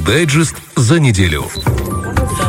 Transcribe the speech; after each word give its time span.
Дайджест 0.00 0.56
за 0.76 1.00
неделю. 1.00 1.44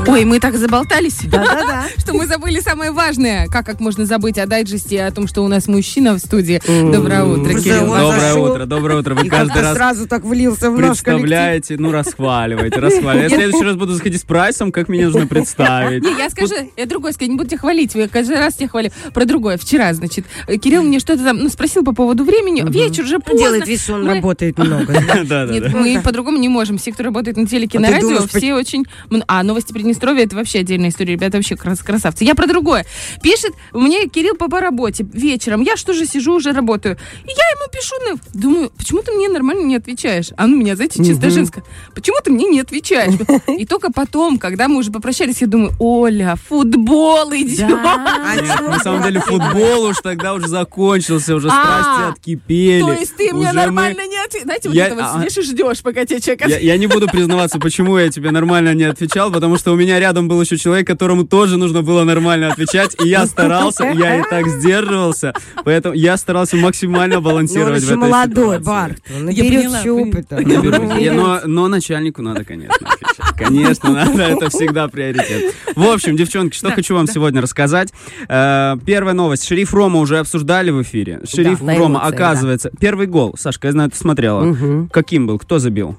Ой, 0.08 0.26
мы 0.26 0.40
так 0.40 0.56
заболтались, 0.56 1.20
что 1.98 2.14
мы 2.14 2.28
забыли 2.28 2.60
самое 2.60 2.92
важное. 2.92 3.48
Как, 3.48 3.66
как 3.66 3.80
можно 3.80 4.06
забыть 4.06 4.38
о 4.38 4.46
дайджесте, 4.46 5.04
о 5.04 5.12
том, 5.12 5.28
что 5.28 5.42
у 5.42 5.48
нас 5.48 5.68
мужчина 5.68 6.14
в 6.14 6.20
студии. 6.20 6.62
Доброе 6.92 7.24
утро, 7.24 7.54
Кирилл. 7.54 7.88
Доброе 7.88 8.34
утро, 8.36 8.66
доброе 8.66 9.00
утро. 9.00 9.16
Вы 9.16 9.30
каждый 9.30 9.62
раз 9.62 9.76
сразу 9.76 10.08
так 10.08 10.24
влился 10.24 10.70
в 10.72 10.80
наш 10.80 11.02
представляете, 11.02 11.76
ну 11.78 11.92
расхваливаете, 11.92 12.80
расхваливаете. 12.80 13.36
Я 13.36 13.38
в 13.38 13.42
следующий 13.42 13.66
раз 13.66 13.76
буду 13.76 13.94
заходить 13.94 14.22
с 14.22 14.24
прайсом, 14.24 14.72
как 14.72 14.90
меня 14.90 15.06
нужно 15.06 15.28
представить. 15.28 16.04
Не, 16.04 16.18
я 16.18 16.30
скажу, 16.30 16.54
я 16.76 16.86
другое 16.86 17.12
скажу, 17.14 17.32
не 17.32 17.38
буду 17.38 17.50
тебя 17.50 17.60
хвалить, 17.60 17.96
я 17.96 18.08
каждый 18.08 18.38
раз 18.38 18.56
тебя 18.56 18.70
хвалю. 18.70 18.92
Про 19.14 19.26
другое. 19.26 19.58
Вчера, 19.58 19.94
значит, 19.94 20.26
Кирилл 20.48 20.84
мне 20.84 21.00
что-то 21.00 21.24
там 21.24 21.40
ну, 21.40 21.50
спросил 21.50 21.84
по 21.84 21.94
поводу 21.94 22.24
времени. 22.24 22.64
Вечер 22.70 23.04
уже 23.04 23.20
поздно. 23.20 23.40
Делает 23.40 23.68
вид, 23.68 23.80
что 23.80 23.94
он 23.94 24.08
работает 24.08 24.58
много. 24.58 24.94
Нет, 25.52 25.74
мы 25.74 26.02
по-другому 26.04 26.38
не 26.38 26.50
можем. 26.50 26.78
Все, 26.78 26.92
кто 26.92 27.04
работает 27.04 27.38
на 27.38 27.48
телеке, 27.48 27.78
А 27.78 27.82
на 27.82 27.88
ты 27.88 27.94
радио, 27.94 28.28
все 28.28 28.54
очень... 28.54 28.86
А, 29.28 29.44
новости 29.44 29.74
Приднестровья, 29.96 30.26
это 30.26 30.36
вообще 30.36 30.60
отдельная 30.60 30.90
история. 30.90 31.14
Ребята 31.14 31.38
вообще 31.38 31.56
крас- 31.56 31.80
красавцы. 31.80 32.24
Я 32.24 32.36
про 32.36 32.48
другое. 32.48 32.86
Пишет 33.22 33.54
мне 33.72 34.08
Кирилл 34.08 34.36
по, 34.36 34.50
по 34.50 34.60
работе 34.60 35.06
вечером. 35.14 35.62
Я 35.62 35.78
что 35.78 35.94
же 35.94 36.06
сижу, 36.06 36.36
уже 36.36 36.52
работаю. 36.52 36.98
И 37.24 37.30
я 37.30 37.34
ему 37.34 37.72
пишу, 37.72 37.96
на... 38.10 38.40
думаю, 38.40 38.72
почему 38.78 39.02
ты 39.02 39.12
мне 39.14 39.30
нормально 39.30 39.66
не 39.66 39.76
отвечаешь? 39.76 40.30
А 40.38 40.48
ну 40.48 40.58
меня, 40.58 40.76
знаете, 40.76 41.04
чисто 41.04 41.30
женское. 41.30 41.64
Почему 41.94 42.18
ты 42.24 42.32
мне 42.32 42.46
не 42.48 42.60
отвечаешь? 42.62 43.14
И 43.58 43.66
только 43.66 43.92
потом, 43.92 44.38
когда 44.38 44.68
мы 44.68 44.78
уже 44.78 44.92
попрощались, 44.92 45.42
я 45.42 45.48
думаю, 45.48 45.72
Оля, 45.80 46.36
футбол 46.50 47.32
идет. 47.34 47.70
На 47.70 48.80
самом 48.80 49.04
деле 49.04 49.20
футбол 49.22 49.86
уж 49.86 49.98
тогда 50.04 50.34
уже 50.34 50.48
закончился, 50.48 51.36
уже 51.36 51.48
А, 51.50 51.52
страсти 51.52 52.12
откипели. 52.12 52.82
То 52.82 52.94
есть 52.94 53.16
ты 53.16 53.34
мне 53.34 53.52
нормально 53.54 54.06
не 54.08 54.18
отвечаешь? 54.18 54.44
Знаете, 54.44 54.70
вот 54.70 54.78
это 54.78 54.96
вот 54.96 55.04
а- 55.04 55.20
сидишь 55.20 55.38
и 55.38 55.42
ждешь, 55.42 55.82
пока 55.82 56.06
тебе 56.06 56.20
человек 56.20 56.62
я 56.62 56.78
не 56.78 56.88
буду 56.88 57.08
признаваться, 57.08 57.60
почему 57.60 57.98
я 57.98 58.10
тебе 58.10 58.32
нормально 58.32 58.74
не 58.74 58.84
отвечал, 58.84 59.32
потому 59.32 59.58
что 59.58 59.72
у 59.72 59.76
меня 59.76 59.85
рядом 60.00 60.28
был 60.28 60.42
еще 60.42 60.58
человек, 60.58 60.88
которому 60.88 61.26
тоже 61.26 61.58
нужно 61.58 61.82
было 61.82 62.04
нормально 62.04 62.48
отвечать, 62.52 62.96
и 63.04 63.08
я 63.08 63.26
старался, 63.26 63.84
я 63.96 64.20
и 64.20 64.24
так 64.30 64.48
сдерживался, 64.48 65.34
поэтому 65.64 65.96
я 65.96 66.18
старался 66.18 66.56
максимально 66.58 67.16
Ну, 67.16 67.22
балансировать 67.22 67.82
в 67.84 67.86
этой 67.86 67.98
молодой. 67.98 68.60
Барт. 68.60 68.98
Еще 69.10 69.92
опыта. 69.92 70.36
Наберусь. 70.38 70.80
Ну, 70.80 70.98
Я- 70.98 71.42
но, 71.46 71.68
начальнику 71.68 72.22
надо, 72.22 72.44
конечно, 72.44 72.76
отвечать. 72.88 73.36
Конечно, 73.38 73.90
надо, 73.92 74.24
это 74.24 74.50
всегда 74.50 74.88
приоритет. 74.88 75.54
В 75.76 75.84
общем, 75.84 76.16
девчонки, 76.16 76.56
что 76.56 76.72
хочу 76.72 76.96
вам 76.96 77.08
сегодня 77.08 77.42
рассказать. 77.42 77.94
Э, 78.30 78.76
Первая 78.86 79.14
новость. 79.14 79.46
Шериф 79.46 79.74
Рома 79.74 80.00
уже 80.00 80.20
обсуждали 80.20 80.72
в 80.72 80.82
эфире. 80.82 81.22
Шериф 81.28 81.62
Рома, 81.62 82.02
оказывается, 82.02 82.72
первый 82.80 83.08
гол. 83.08 83.36
Сашка, 83.38 83.68
я 83.68 83.72
знаю, 83.74 83.92
ты 83.92 83.98
смотрела. 83.98 84.88
Каким 84.92 85.28
был? 85.28 85.38
Кто 85.40 85.60
забил? 85.60 85.96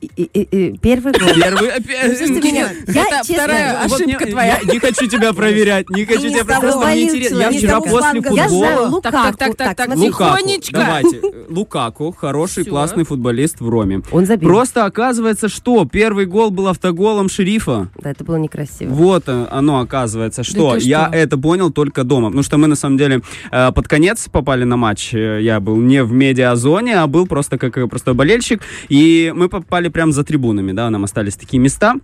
И- 0.00 0.22
и- 0.32 0.42
и- 0.42 0.78
Первый 0.78 1.12
гол. 1.12 1.28
Первый 1.34 1.68
опять. 1.70 2.16
Слушайте 2.18 2.48
меня, 2.48 2.70
я, 2.86 3.02
Это 3.04 3.16
честно, 3.26 3.34
вторая 3.34 3.78
Вот 3.88 4.00
ошибка 4.00 4.24
не- 4.24 4.30
твоя. 4.32 4.58
Я 4.62 4.72
не 4.72 4.78
хочу 4.78 5.06
тебя 5.06 5.32
проверять, 5.32 5.90
не 5.90 6.04
хочу 6.06 6.22
не 6.28 6.30
тебя 6.34 6.44
проверять. 6.44 6.60
Просто 6.60 6.86
мне 6.86 7.02
интересно. 7.04 7.38
Я 7.38 7.50
вчера 7.50 7.80
после 7.80 7.98
фланга. 7.98 8.30
Я 8.34 8.48
знаю, 8.48 8.76
футбола... 8.76 8.88
Лукаку. 8.88 9.12
Так, 9.16 9.36
так, 9.36 9.54
так, 9.56 9.76
так. 9.76 9.96
Лукаку, 9.96 10.36
Тихонечко. 10.38 10.72
давайте. 10.78 11.20
Лукаку, 11.50 12.12
хороший, 12.18 12.64
классный 12.64 13.04
футболист 13.04 13.60
в 13.60 13.68
Роме. 13.68 14.00
Он 14.10 14.24
забил. 14.26 14.48
Просто 14.48 14.84
оказывается, 14.86 15.48
что 15.48 15.84
первый 15.84 16.24
гол 16.26 16.50
был 16.50 16.68
автоголом 16.68 17.28
шерифа. 17.28 17.88
Да, 18.00 18.10
это 18.10 18.24
было 18.24 18.36
некрасиво. 18.36 18.90
Вот 18.90 19.24
э, 19.26 19.46
оно 19.50 19.80
оказывается, 19.80 20.44
что 20.44 20.76
я 20.76 21.06
что? 21.08 21.16
это 21.16 21.36
понял 21.36 21.70
только 21.70 22.04
дома, 22.04 22.28
потому 22.28 22.42
что 22.42 22.56
мы 22.56 22.68
на 22.68 22.76
самом 22.76 22.96
деле 22.96 23.20
э, 23.50 23.72
под 23.72 23.86
конец 23.86 24.28
попали 24.30 24.64
на 24.64 24.76
матч. 24.76 25.12
Э, 25.12 25.40
Я 25.42 25.60
был 25.60 25.76
не 25.76 26.02
в 26.02 26.12
медиазоне, 26.12 26.96
а 27.00 27.06
был 27.06 27.26
просто 27.26 27.58
как 27.58 27.74
простой 27.90 28.14
болельщик, 28.14 28.62
и 28.88 29.32
мы 29.36 29.48
попали 29.48 29.89
прямо 29.90 30.12
за 30.12 30.24
трибунами, 30.24 30.72
да, 30.72 30.90
нам 30.90 31.04
остались 31.04 31.36
такие 31.36 31.58
места. 31.58 31.94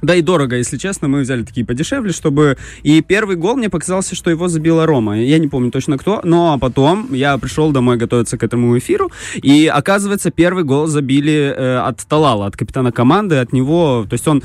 Да 0.00 0.14
и 0.14 0.22
дорого, 0.22 0.56
если 0.56 0.76
честно, 0.76 1.08
мы 1.08 1.22
взяли 1.22 1.42
такие 1.42 1.66
подешевле, 1.66 2.12
чтобы... 2.12 2.56
И 2.84 3.00
первый 3.00 3.34
гол 3.34 3.56
мне 3.56 3.68
показался, 3.68 4.14
что 4.14 4.30
его 4.30 4.46
забила 4.46 4.86
Рома. 4.86 5.18
Я 5.18 5.38
не 5.38 5.48
помню 5.48 5.72
точно 5.72 5.98
кто, 5.98 6.20
но 6.22 6.56
потом 6.58 7.12
я 7.12 7.36
пришел 7.38 7.72
домой 7.72 7.96
готовиться 7.96 8.38
к 8.38 8.44
этому 8.44 8.78
эфиру, 8.78 9.10
и 9.34 9.66
оказывается, 9.66 10.30
первый 10.30 10.62
гол 10.62 10.86
забили 10.86 11.52
э, 11.56 11.78
от 11.78 11.98
Талала, 12.06 12.46
от 12.46 12.56
капитана 12.56 12.92
команды, 12.92 13.36
от 13.36 13.52
него... 13.52 14.06
То 14.08 14.14
есть 14.14 14.28
он 14.28 14.42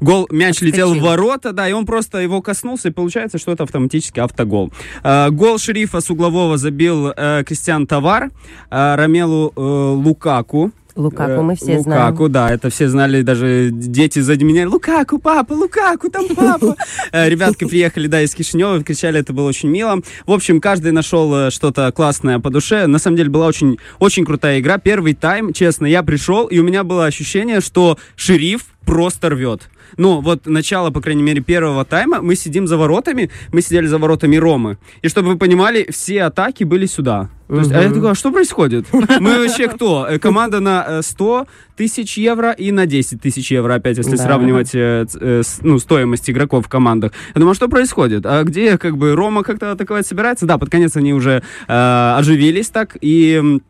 Гол, 0.00 0.26
мяч 0.30 0.60
летел 0.60 0.88
в 0.88 0.92
Отскочил. 0.92 1.08
ворота, 1.08 1.52
да, 1.52 1.68
и 1.68 1.72
он 1.72 1.86
просто 1.86 2.18
его 2.18 2.42
коснулся, 2.42 2.88
и 2.88 2.90
получается, 2.90 3.38
что 3.38 3.52
это 3.52 3.62
автоматически 3.62 4.20
автогол. 4.20 4.72
Э, 5.02 5.30
гол 5.30 5.58
шерифа 5.58 6.00
с 6.00 6.10
углового 6.10 6.58
забил 6.58 7.12
э, 7.16 7.42
Кристиан 7.46 7.86
Тавар, 7.86 8.30
э, 8.70 8.94
Рамелу 8.96 9.52
э, 9.54 9.60
Лукаку. 9.60 10.72
Лукаку 10.96 11.42
мы 11.42 11.56
все 11.56 11.74
Э, 11.74 11.78
Лукаку, 11.78 12.28
да, 12.28 12.50
это 12.50 12.70
все 12.70 12.88
знали, 12.88 13.22
даже 13.22 13.70
дети 13.72 14.20
сзади 14.20 14.44
меня. 14.44 14.68
Лукаку, 14.68 15.18
папа, 15.18 15.52
Лукаку, 15.52 16.10
там 16.10 16.26
папа. 16.34 16.76
Э, 17.12 17.28
Ребятки 17.28 17.66
приехали, 17.66 18.06
да, 18.06 18.22
из 18.22 18.34
Кишинева, 18.34 18.82
кричали, 18.82 19.20
это 19.20 19.32
было 19.32 19.48
очень 19.48 19.68
мило. 19.68 20.00
В 20.26 20.32
общем, 20.32 20.60
каждый 20.60 20.92
нашел 20.92 21.34
э, 21.34 21.50
что-то 21.50 21.90
классное 21.92 22.38
по 22.38 22.50
душе. 22.50 22.86
На 22.86 22.98
самом 22.98 23.16
деле 23.16 23.30
была 23.30 23.46
очень, 23.46 23.78
очень 23.98 24.24
крутая 24.24 24.60
игра. 24.60 24.78
Первый 24.78 25.14
тайм, 25.14 25.52
честно, 25.52 25.86
я 25.86 26.02
пришел, 26.02 26.46
и 26.46 26.58
у 26.58 26.62
меня 26.64 26.84
было 26.84 27.06
ощущение, 27.06 27.60
что 27.60 27.98
шериф 28.16 28.66
просто 28.84 29.30
рвет. 29.30 29.68
Ну, 29.96 30.20
вот 30.20 30.46
начало, 30.46 30.90
по 30.90 31.00
крайней 31.00 31.22
мере, 31.22 31.40
первого 31.40 31.84
тайма, 31.84 32.20
мы 32.20 32.34
сидим 32.36 32.66
за 32.66 32.76
воротами, 32.76 33.30
мы 33.52 33.62
сидели 33.62 33.86
за 33.86 33.98
воротами 33.98 34.36
Ромы. 34.36 34.78
И 35.02 35.08
чтобы 35.08 35.28
вы 35.28 35.36
понимали, 35.38 35.86
все 35.90 36.22
атаки 36.24 36.64
были 36.64 36.86
сюда. 36.86 37.28
То 37.48 37.58
есть, 37.58 37.72
а 37.72 37.82
я 37.82 37.90
такой, 37.90 38.10
а 38.10 38.14
что 38.14 38.32
происходит? 38.32 38.86
Мы 39.20 39.38
вообще 39.38 39.68
кто? 39.68 40.06
Э, 40.08 40.18
Команда 40.18 40.60
на 40.60 40.84
э, 40.88 41.02
100 41.02 41.46
тысяч 41.76 42.16
евро 42.16 42.52
и 42.52 42.72
на 42.72 42.86
10 42.86 43.20
тысяч 43.20 43.52
евро, 43.52 43.74
опять, 43.74 43.98
если 43.98 44.16
Да. 44.16 44.22
сравнивать 44.24 44.70
э, 44.74 45.06
э, 45.20 45.42
с- 45.44 45.58
ну, 45.62 45.78
стоимость 45.78 46.30
игроков 46.30 46.64
в 46.64 46.68
командах. 46.68 47.12
Я 47.34 47.40
думаю, 47.40 47.52
а 47.52 47.54
что 47.54 47.68
происходит? 47.68 48.24
А 48.24 48.42
где, 48.44 48.78
как 48.78 48.96
бы, 48.96 49.14
Рома 49.14 49.42
как-то 49.42 49.72
атаковать 49.72 50.06
собирается? 50.06 50.46
Да, 50.46 50.56
под 50.56 50.70
конец 50.70 50.96
они 50.96 51.12
уже 51.12 51.42
э, 51.68 52.14
оживились 52.18 52.68
так, 52.70 52.96
и... 53.00 53.60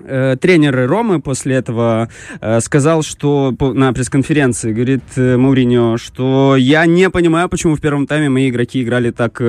э, 0.00 0.36
тренер 0.40 0.88
Ромы 0.88 1.20
после 1.20 1.56
этого 1.56 2.08
э, 2.40 2.60
сказал, 2.60 3.02
что 3.02 3.54
на 3.60 3.92
пресс-конференции, 3.92 4.72
говорит 4.72 5.02
э, 5.16 5.36
Мауриньо, 5.36 5.96
что 5.96 6.56
я 6.56 6.86
не 6.86 7.10
понимаю, 7.10 7.48
почему 7.48 7.74
в 7.76 7.80
первом 7.80 8.06
тайме 8.06 8.28
мои 8.28 8.50
игроки 8.50 8.82
играли 8.82 9.10
так, 9.10 9.40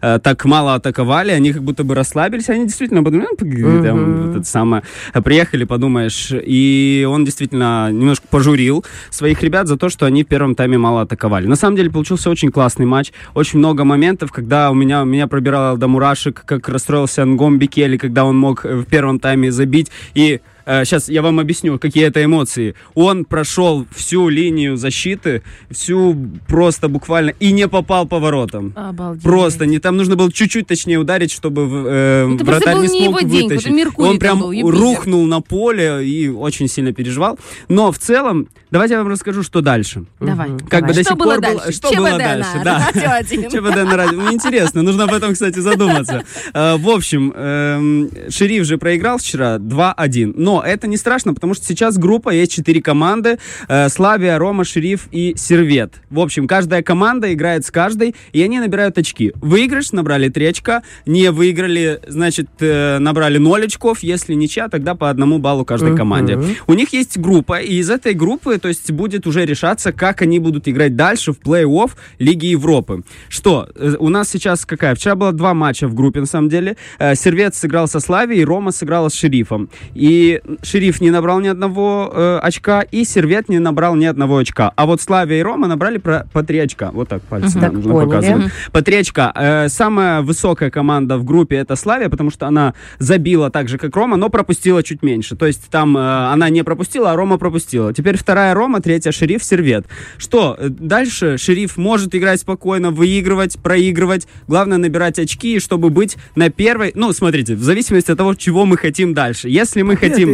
так 0.00 0.44
мало 0.44 0.74
атаковали, 0.74 1.30
они 1.32 1.52
как 1.52 1.62
будто 1.62 1.84
бы 1.84 1.94
расслабились, 1.94 2.48
они 2.48 2.64
действительно 2.66 3.02
подумали, 3.02 3.28
«Ну, 3.40 3.82
там, 3.82 4.02
Мгм. 4.02 4.26
вот 4.28 4.36
это 4.40 4.46
самое, 4.46 4.82
приехали, 5.24 5.64
подумаешь, 5.64 6.32
и 6.32 7.06
он 7.08 7.24
действительно 7.24 7.90
немножко 7.90 8.26
пожурил 8.28 8.84
своих 9.10 9.42
ребят 9.42 9.68
за 9.68 9.76
то, 9.76 9.88
что 9.88 10.06
они 10.06 10.24
в 10.24 10.26
первом 10.26 10.54
тайме 10.54 10.78
мало 10.78 11.02
атаковали. 11.02 11.46
На 11.46 11.56
самом 11.56 11.76
деле 11.76 11.90
получился 11.90 12.30
очень 12.30 12.50
классный 12.50 12.86
матч, 12.86 13.12
очень 13.34 13.58
много 13.58 13.84
моментов, 13.84 14.32
когда 14.32 14.70
у 14.70 14.74
меня, 14.74 15.04
меня 15.04 15.26
пробирало 15.26 15.76
до 15.76 15.88
мурашек, 15.88 16.42
как 16.44 16.68
расстроился 16.68 17.22
Ангом 17.22 17.58
Бикели, 17.58 17.96
когда 17.96 18.24
он 18.24 18.36
мог 18.38 18.64
в 18.64 18.84
первом 18.84 19.18
тайме 19.18 19.50
забить, 19.52 19.81
и 20.14 20.40
сейчас 20.66 21.08
я 21.08 21.22
вам 21.22 21.38
объясню, 21.40 21.78
какие 21.78 22.04
это 22.06 22.24
эмоции. 22.24 22.74
Он 22.94 23.24
прошел 23.24 23.86
всю 23.94 24.28
линию 24.28 24.76
защиты, 24.76 25.42
всю 25.70 26.16
просто 26.48 26.88
буквально, 26.88 27.30
и 27.40 27.52
не 27.52 27.68
попал 27.68 28.06
по 28.06 28.18
воротам. 28.18 28.72
Обалдеть. 28.76 29.22
Просто 29.22 29.66
не 29.66 29.78
там 29.78 29.96
нужно 29.96 30.16
было 30.16 30.30
чуть-чуть 30.32 30.66
точнее 30.66 30.98
ударить, 30.98 31.30
чтобы 31.32 31.62
э, 31.86 32.34
Это 32.34 32.44
просто 32.44 32.64
вратарь 32.70 32.76
не 32.76 32.82
не 33.00 33.04
смог 33.06 33.20
его 33.22 33.30
день, 33.30 33.48
вытащить. 33.48 33.98
Он 33.98 34.18
прям 34.18 34.40
был, 34.40 34.52
Юпитер. 34.52 34.80
рухнул 34.80 35.26
на 35.26 35.40
поле 35.40 36.06
и 36.06 36.28
очень 36.28 36.68
сильно 36.68 36.92
переживал. 36.92 37.38
Но 37.68 37.90
в 37.92 37.98
целом, 37.98 38.48
давайте 38.70 38.94
я 38.94 39.00
вам 39.02 39.08
расскажу, 39.08 39.42
что 39.42 39.60
дальше. 39.60 40.04
Давай. 40.20 40.48
Как 40.68 40.86
бы 40.86 40.92
Давай. 40.92 40.94
до 40.94 41.02
что 41.02 41.10
сих 41.10 41.16
было 41.18 41.34
пор 41.34 41.40
было- 41.40 41.54
дальше? 41.62 41.72
что 41.72 41.88
ЧБД 41.88 41.98
было 41.98 42.18
дальше, 42.18 42.60
да. 42.64 42.88
ЧБД 43.22 43.76
на 43.84 43.96
радио. 43.96 44.30
Интересно, 44.32 44.82
нужно 44.82 45.04
об 45.04 45.12
этом, 45.12 45.32
кстати, 45.32 45.58
задуматься. 45.58 46.24
Э, 46.54 46.76
В 46.76 46.88
общем, 46.88 47.32
эм, 47.34 48.10
Шериф 48.30 48.64
же 48.66 48.78
проиграл 48.78 49.18
вчера 49.18 49.58
2-1. 49.58 50.34
Но 50.36 50.51
это 50.60 50.86
не 50.86 50.96
страшно, 50.96 51.32
потому 51.32 51.54
что 51.54 51.64
сейчас 51.64 51.96
группа, 51.96 52.30
есть 52.30 52.52
четыре 52.52 52.82
команды. 52.82 53.38
э, 53.68 53.88
Славия, 53.88 54.36
Рома, 54.38 54.64
Шериф 54.64 55.08
и 55.12 55.34
Сервет. 55.36 55.94
В 56.10 56.18
общем, 56.20 56.46
каждая 56.46 56.82
команда 56.82 57.32
играет 57.32 57.64
с 57.64 57.70
каждой, 57.70 58.14
и 58.32 58.42
они 58.42 58.58
набирают 58.58 58.98
очки. 58.98 59.32
Выигрыш, 59.36 59.92
набрали 59.92 60.28
3 60.28 60.46
очка. 60.46 60.82
Не 61.06 61.30
выиграли, 61.30 62.00
значит, 62.06 62.48
э, 62.60 62.98
набрали 62.98 63.38
0 63.38 63.64
очков. 63.64 64.00
Если 64.00 64.34
ничья, 64.34 64.68
тогда 64.68 64.94
по 64.94 65.08
одному 65.08 65.38
баллу 65.38 65.64
каждой 65.64 65.96
команде. 65.96 66.38
У 66.66 66.74
них 66.74 66.92
есть 66.92 67.18
группа, 67.18 67.60
и 67.60 67.76
из 67.76 67.88
этой 67.90 68.14
группы, 68.14 68.58
то 68.58 68.68
есть, 68.68 68.90
будет 68.90 69.26
уже 69.26 69.46
решаться, 69.46 69.92
как 69.92 70.22
они 70.22 70.38
будут 70.38 70.68
играть 70.68 70.96
дальше 70.96 71.32
в 71.32 71.38
плей-офф 71.38 71.92
Лиги 72.18 72.46
Европы. 72.46 73.04
Что, 73.28 73.68
э, 73.74 73.94
у 73.98 74.08
нас 74.08 74.28
сейчас 74.28 74.66
какая? 74.66 74.94
Вчера 74.94 75.14
было 75.14 75.32
два 75.32 75.54
матча 75.54 75.86
в 75.88 75.94
группе, 75.94 76.20
на 76.20 76.26
самом 76.26 76.48
деле. 76.48 76.76
Сервет 77.14 77.54
сыграл 77.54 77.88
со 77.88 78.00
Славией, 78.00 78.44
Рома 78.44 78.72
сыграла 78.72 79.08
с 79.08 79.14
Шерифом. 79.14 79.70
И 79.94 80.40
Шериф 80.62 81.00
не 81.00 81.10
набрал 81.10 81.40
ни 81.40 81.48
одного 81.48 82.10
э, 82.12 82.38
очка, 82.42 82.82
и 82.82 83.04
Сервет 83.04 83.48
не 83.48 83.58
набрал 83.58 83.94
ни 83.94 84.04
одного 84.04 84.38
очка. 84.38 84.72
А 84.76 84.86
вот 84.86 85.00
Славия 85.00 85.40
и 85.40 85.42
Рома 85.42 85.68
набрали 85.68 85.98
про, 85.98 86.26
по 86.32 86.42
три 86.42 86.58
очка. 86.58 86.90
Вот 86.90 87.08
так 87.08 87.22
пальцем 87.22 87.60
Так 87.60 87.72
нужно 87.72 87.92
поняли. 87.92 88.08
показывать. 88.08 88.52
По 88.72 88.82
три 88.82 88.96
очка. 88.96 89.32
Э, 89.34 89.68
самая 89.68 90.22
высокая 90.22 90.70
команда 90.70 91.18
в 91.18 91.24
группе 91.24 91.56
это 91.56 91.76
Славия, 91.76 92.08
потому 92.08 92.30
что 92.30 92.46
она 92.46 92.74
забила 92.98 93.50
так 93.50 93.68
же, 93.68 93.78
как 93.78 93.94
Рома, 93.94 94.16
но 94.16 94.28
пропустила 94.28 94.82
чуть 94.82 95.02
меньше. 95.02 95.36
То 95.36 95.46
есть 95.46 95.68
там 95.70 95.96
э, 95.96 96.00
она 96.00 96.48
не 96.50 96.62
пропустила, 96.64 97.12
а 97.12 97.16
Рома 97.16 97.38
пропустила. 97.38 97.92
Теперь 97.92 98.16
вторая 98.16 98.54
Рома, 98.54 98.80
третья 98.80 99.12
Шериф, 99.12 99.44
Сервет. 99.44 99.86
Что, 100.18 100.56
э, 100.58 100.68
дальше 100.68 101.38
Шериф 101.38 101.76
может 101.76 102.14
играть 102.14 102.40
спокойно, 102.40 102.90
выигрывать, 102.90 103.58
проигрывать. 103.58 104.26
Главное 104.48 104.78
набирать 104.78 105.18
очки, 105.18 105.60
чтобы 105.60 105.90
быть 105.90 106.16
на 106.34 106.50
первой... 106.50 106.92
Ну, 106.94 107.12
смотрите, 107.12 107.54
в 107.54 107.62
зависимости 107.62 108.10
от 108.10 108.18
того, 108.18 108.34
чего 108.34 108.64
мы 108.64 108.76
хотим 108.76 109.14
дальше. 109.14 109.48
Если 109.48 109.82
мы 109.82 109.96
хотим... 109.96 110.31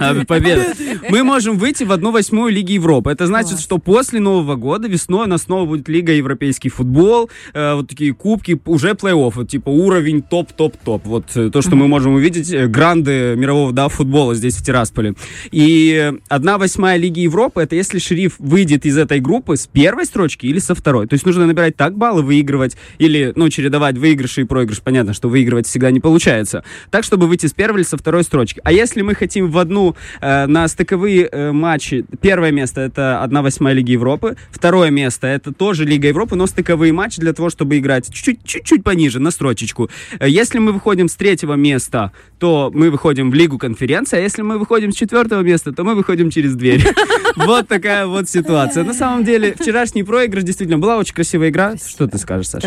А, 0.00 0.24
победы. 0.24 0.66
Мы 1.08 1.22
можем 1.24 1.58
выйти 1.58 1.84
в 1.84 1.92
одну 1.92 2.10
восьмую 2.10 2.52
Лиги 2.52 2.72
Европы. 2.72 3.10
Это 3.10 3.26
значит, 3.26 3.60
что 3.60 3.78
после 3.78 4.20
Нового 4.20 4.56
года 4.56 4.88
весной 4.88 5.26
у 5.26 5.28
нас 5.28 5.42
снова 5.42 5.66
будет 5.66 5.88
Лига 5.88 6.12
Европейский 6.12 6.68
футбол, 6.68 7.30
э, 7.52 7.74
вот 7.74 7.88
такие 7.88 8.14
кубки, 8.14 8.60
уже 8.64 8.90
плей-офф, 8.92 9.32
вот, 9.34 9.48
типа 9.48 9.70
уровень 9.70 10.22
топ-топ-топ. 10.22 11.06
Вот 11.06 11.24
э, 11.34 11.50
то, 11.50 11.62
что 11.62 11.76
мы 11.76 11.88
можем 11.88 12.14
увидеть, 12.14 12.52
э, 12.52 12.66
гранды 12.66 13.34
мирового 13.36 13.72
да, 13.72 13.88
футбола 13.88 14.34
здесь, 14.34 14.56
в 14.56 14.64
Тирасполе. 14.64 15.14
И 15.50 16.12
одна 16.28 16.58
восьмая 16.58 16.96
Лиги 16.96 17.20
Европы, 17.20 17.62
это 17.62 17.76
если 17.76 17.98
шериф 17.98 18.36
выйдет 18.38 18.86
из 18.86 18.96
этой 18.96 19.20
группы 19.20 19.56
с 19.56 19.66
первой 19.66 20.06
строчки 20.06 20.46
или 20.46 20.58
со 20.58 20.74
второй. 20.74 21.06
То 21.06 21.14
есть 21.14 21.26
нужно 21.26 21.46
набирать 21.46 21.76
так 21.76 21.96
баллы, 21.96 22.22
выигрывать, 22.22 22.76
или, 22.98 23.32
ну, 23.36 23.48
чередовать 23.48 23.98
выигрыши 23.98 24.42
и 24.42 24.44
проигрыш. 24.44 24.80
Понятно, 24.80 25.12
что 25.12 25.28
выигрывать 25.28 25.66
всегда 25.66 25.90
не 25.90 26.00
получается. 26.00 26.64
Так, 26.90 27.04
чтобы 27.04 27.26
выйти 27.26 27.46
с 27.46 27.52
первой 27.52 27.80
или 27.80 27.86
со 27.86 27.96
второй 27.96 28.22
строчки. 28.24 28.60
А 28.64 28.72
если 28.72 29.02
мы 29.02 29.14
хотим 29.24 29.50
в 29.50 29.56
одну 29.58 29.96
э, 30.20 30.46
на 30.46 30.68
стыковые 30.68 31.28
э, 31.32 31.52
матчи, 31.52 32.04
первое 32.20 32.52
место 32.52 32.82
это 32.82 33.22
1 33.22 33.42
восьмая 33.42 33.74
Лиги 33.74 33.92
Европы, 33.92 34.36
второе 34.50 34.90
место 34.90 35.26
это 35.26 35.50
тоже 35.52 35.84
Лига 35.86 36.08
Европы, 36.08 36.36
но 36.36 36.46
стыковые 36.46 36.92
матчи 36.92 37.20
для 37.20 37.32
того, 37.32 37.48
чтобы 37.48 37.78
играть 37.78 38.12
чуть-чуть, 38.12 38.44
чуть-чуть 38.44 38.84
пониже, 38.84 39.20
на 39.20 39.30
строчечку. 39.30 39.88
Э, 40.20 40.28
Если 40.28 40.58
мы 40.58 40.72
выходим 40.72 41.08
с 41.08 41.14
третьего 41.16 41.54
места, 41.54 42.12
то 42.38 42.70
мы 42.74 42.90
выходим 42.90 43.30
в 43.30 43.34
Лигу 43.34 43.56
конференции, 43.58 44.18
а 44.18 44.20
если 44.20 44.42
мы 44.42 44.58
выходим 44.58 44.92
с 44.92 44.94
четвертого 44.96 45.40
места, 45.40 45.72
то 45.72 45.84
мы 45.84 45.94
выходим 45.94 46.28
через 46.30 46.54
дверь. 46.54 46.84
Вот 47.36 47.66
такая 47.66 48.06
вот 48.06 48.28
ситуация. 48.28 48.84
На 48.84 48.94
самом 48.94 49.24
деле, 49.24 49.54
вчерашний 49.58 50.04
проигрыш 50.04 50.44
действительно 50.44 50.78
была 50.78 50.98
очень 50.98 51.14
красивая 51.14 51.48
игра. 51.48 51.74
Что 51.76 52.06
ты 52.06 52.16
скажешь, 52.18 52.48
Саша? 52.48 52.64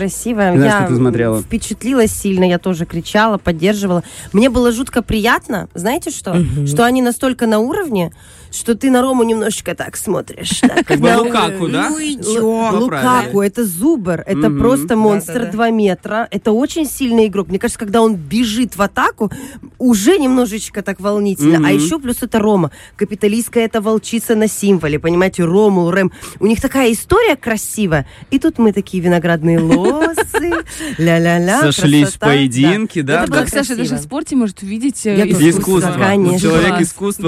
Знаю, 0.58 0.72
я 0.72 0.80
что 0.82 0.88
ты 0.90 0.96
смотрела. 0.98 1.42
впечатлилась 1.42 2.12
сильно, 2.12 2.44
я 2.44 2.58
тоже 2.60 2.86
кричала, 2.86 3.38
поддерживала. 3.38 4.04
Мне 4.34 4.50
было 4.50 4.74
жутко 4.74 5.02
приятно, 5.02 5.70
знаете 5.74 6.12
что? 6.12 6.36
Что 6.66 6.86
они 6.86 7.02
настолько 7.02 7.48
на 7.48 7.60
уровне, 7.60 8.12
что 8.52 8.76
ты 8.76 8.90
на 8.92 9.02
Рому 9.02 9.24
немножечко 9.24 9.76
так 9.76 9.98
смотришь. 9.98 10.60
так, 10.62 10.86
Как 10.86 11.00
бы 11.00 11.08
Лукаку, 11.18 11.68
да? 11.68 11.90
Ну 11.90 11.98
и 12.00 12.16
Лу- 12.18 12.24
чё? 12.24 12.72
Ну, 12.72 12.80
Лукаку, 12.80 13.42
это 13.42 13.66
зубр, 13.66 14.24
это 14.26 14.50
просто 14.50 14.96
монстр 14.96 15.34
Да-да-да. 15.34 15.52
2 15.52 15.70
метра, 15.72 16.28
это 16.32 16.52
очень 16.52 16.86
сильный 16.86 17.28
игрок. 17.28 17.50
Мне 17.50 17.60
кажется, 17.60 17.80
когда 17.80 18.02
он 18.02 18.16
бежит 18.16 18.76
в 18.76 18.82
атаку, 18.82 19.32
уже 19.78 20.18
немножечко 20.18 20.82
так 20.82 21.00
волнительно. 21.00 21.68
А 21.68 21.72
еще 21.72 22.00
плюс 22.00 22.18
это 22.22 22.40
Рома. 22.40 22.72
Капиталистская 22.96 23.66
это 23.66 23.82
волчица 23.82 24.36
на 24.36 24.48
символе, 24.48 25.00
понимаете, 25.00 25.44
Рому, 25.44 25.90
Рэм. 25.92 26.12
У 26.40 26.48
них 26.48 26.62
такая 26.62 26.92
история 26.92 27.36
красивая. 27.36 28.08
И 28.32 28.40
тут 28.40 28.58
мы 28.58 28.72
такие 28.74 29.02
виноградные 29.04 29.60
лосы, 29.60 30.52
ля-ля-ля, 30.98 31.62
Сошлись 31.62 32.04
красота. 32.04 32.26
поединке, 32.28 33.04
да? 33.04 33.24
Это 33.24 33.32
Как 33.32 33.50
Саша 33.50 33.76
даже 33.76 33.96
в 33.96 34.00
спорте 34.00 34.36
может 34.36 34.62
увидеть 34.64 35.06
э, 35.06 35.16
искусство. 35.28 35.50
Искусство. 35.50 35.94
Конечно. 35.98 36.40
Человек 36.40 36.76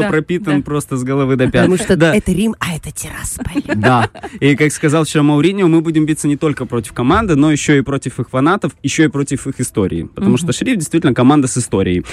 Да, 0.01 0.09
пропитан 0.09 0.57
да. 0.59 0.63
просто 0.65 0.97
с 0.97 1.03
головы 1.09 1.35
до 1.35 1.45
пят. 1.45 1.65
Потому 1.65 1.77
что 1.77 1.95
Да. 1.95 2.15
это 2.15 2.31
Рим, 2.31 2.55
а 2.59 2.75
это 2.75 2.91
Тирасполь. 2.91 3.63
Да. 3.75 4.09
И 4.39 4.55
как 4.55 4.71
сказал 4.71 5.03
вчера 5.03 5.23
Мауриньо, 5.23 5.67
мы 5.67 5.81
будем 5.81 6.05
биться 6.05 6.27
не 6.27 6.37
только 6.37 6.65
против 6.65 6.93
команды, 6.93 7.35
но 7.35 7.51
еще 7.51 7.77
и 7.77 7.81
против 7.81 8.19
их 8.19 8.29
фанатов, 8.29 8.71
еще 8.83 9.05
и 9.05 9.07
против 9.07 9.47
их 9.47 9.59
истории. 9.59 10.03
Потому 10.15 10.37
что 10.37 10.51
Шериф 10.53 10.77
действительно 10.77 11.13
команда 11.13 11.47
с 11.47 11.57
историей. 11.57 12.05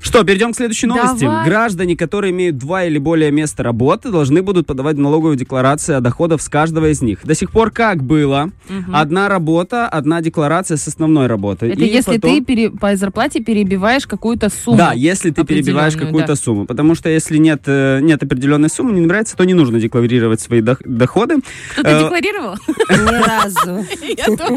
Что, 0.00 0.22
перейдем 0.24 0.52
к 0.52 0.56
следующей 0.56 0.86
новости. 0.86 1.24
Давай. 1.24 1.44
Граждане, 1.46 1.96
которые 1.96 2.30
имеют 2.30 2.58
два 2.58 2.84
или 2.84 2.98
более 2.98 3.30
места 3.32 3.62
работы, 3.62 4.10
должны 4.10 4.42
будут 4.42 4.66
подавать 4.66 4.96
налоговую 4.96 5.36
декларацию 5.36 5.98
о 5.98 6.00
доходах 6.00 6.40
с 6.40 6.48
каждого 6.48 6.90
из 6.90 7.02
них. 7.02 7.20
До 7.24 7.34
сих 7.34 7.50
пор 7.50 7.70
как 7.70 8.02
было? 8.04 8.50
Одна 8.92 9.28
работа, 9.28 9.88
одна 9.88 10.20
декларация 10.20 10.76
с 10.76 10.86
основной 10.86 11.26
работой. 11.26 11.70
Это 11.70 11.80
И 11.82 11.86
если 11.88 12.16
потом- 12.18 12.30
ты 12.30 12.44
пере- 12.44 12.70
по 12.70 12.94
зарплате 12.96 13.40
перебиваешь 13.42 14.06
какую-то 14.06 14.48
сумму. 14.48 14.76
Да, 14.78 14.92
если 14.92 15.30
ты 15.30 15.44
перебиваешь 15.44 15.96
какую-то 15.96 16.28
да. 16.28 16.36
сумму. 16.36 16.66
Потому 16.66 16.94
что 16.94 17.08
если 17.08 17.38
нет, 17.38 17.62
э, 17.66 17.98
нет 18.02 18.22
определенной 18.22 18.68
суммы, 18.70 18.92
не 18.92 19.00
нравится, 19.00 19.36
то 19.36 19.44
не 19.44 19.54
нужно 19.54 19.80
декларировать 19.80 20.40
свои 20.40 20.60
дох- 20.60 20.82
доходы. 20.84 21.36
Кто-то 21.72 21.88
Э, 21.90 22.00
декларировал? 22.02 22.54
Ни 22.90 23.26
разу. 23.26 23.86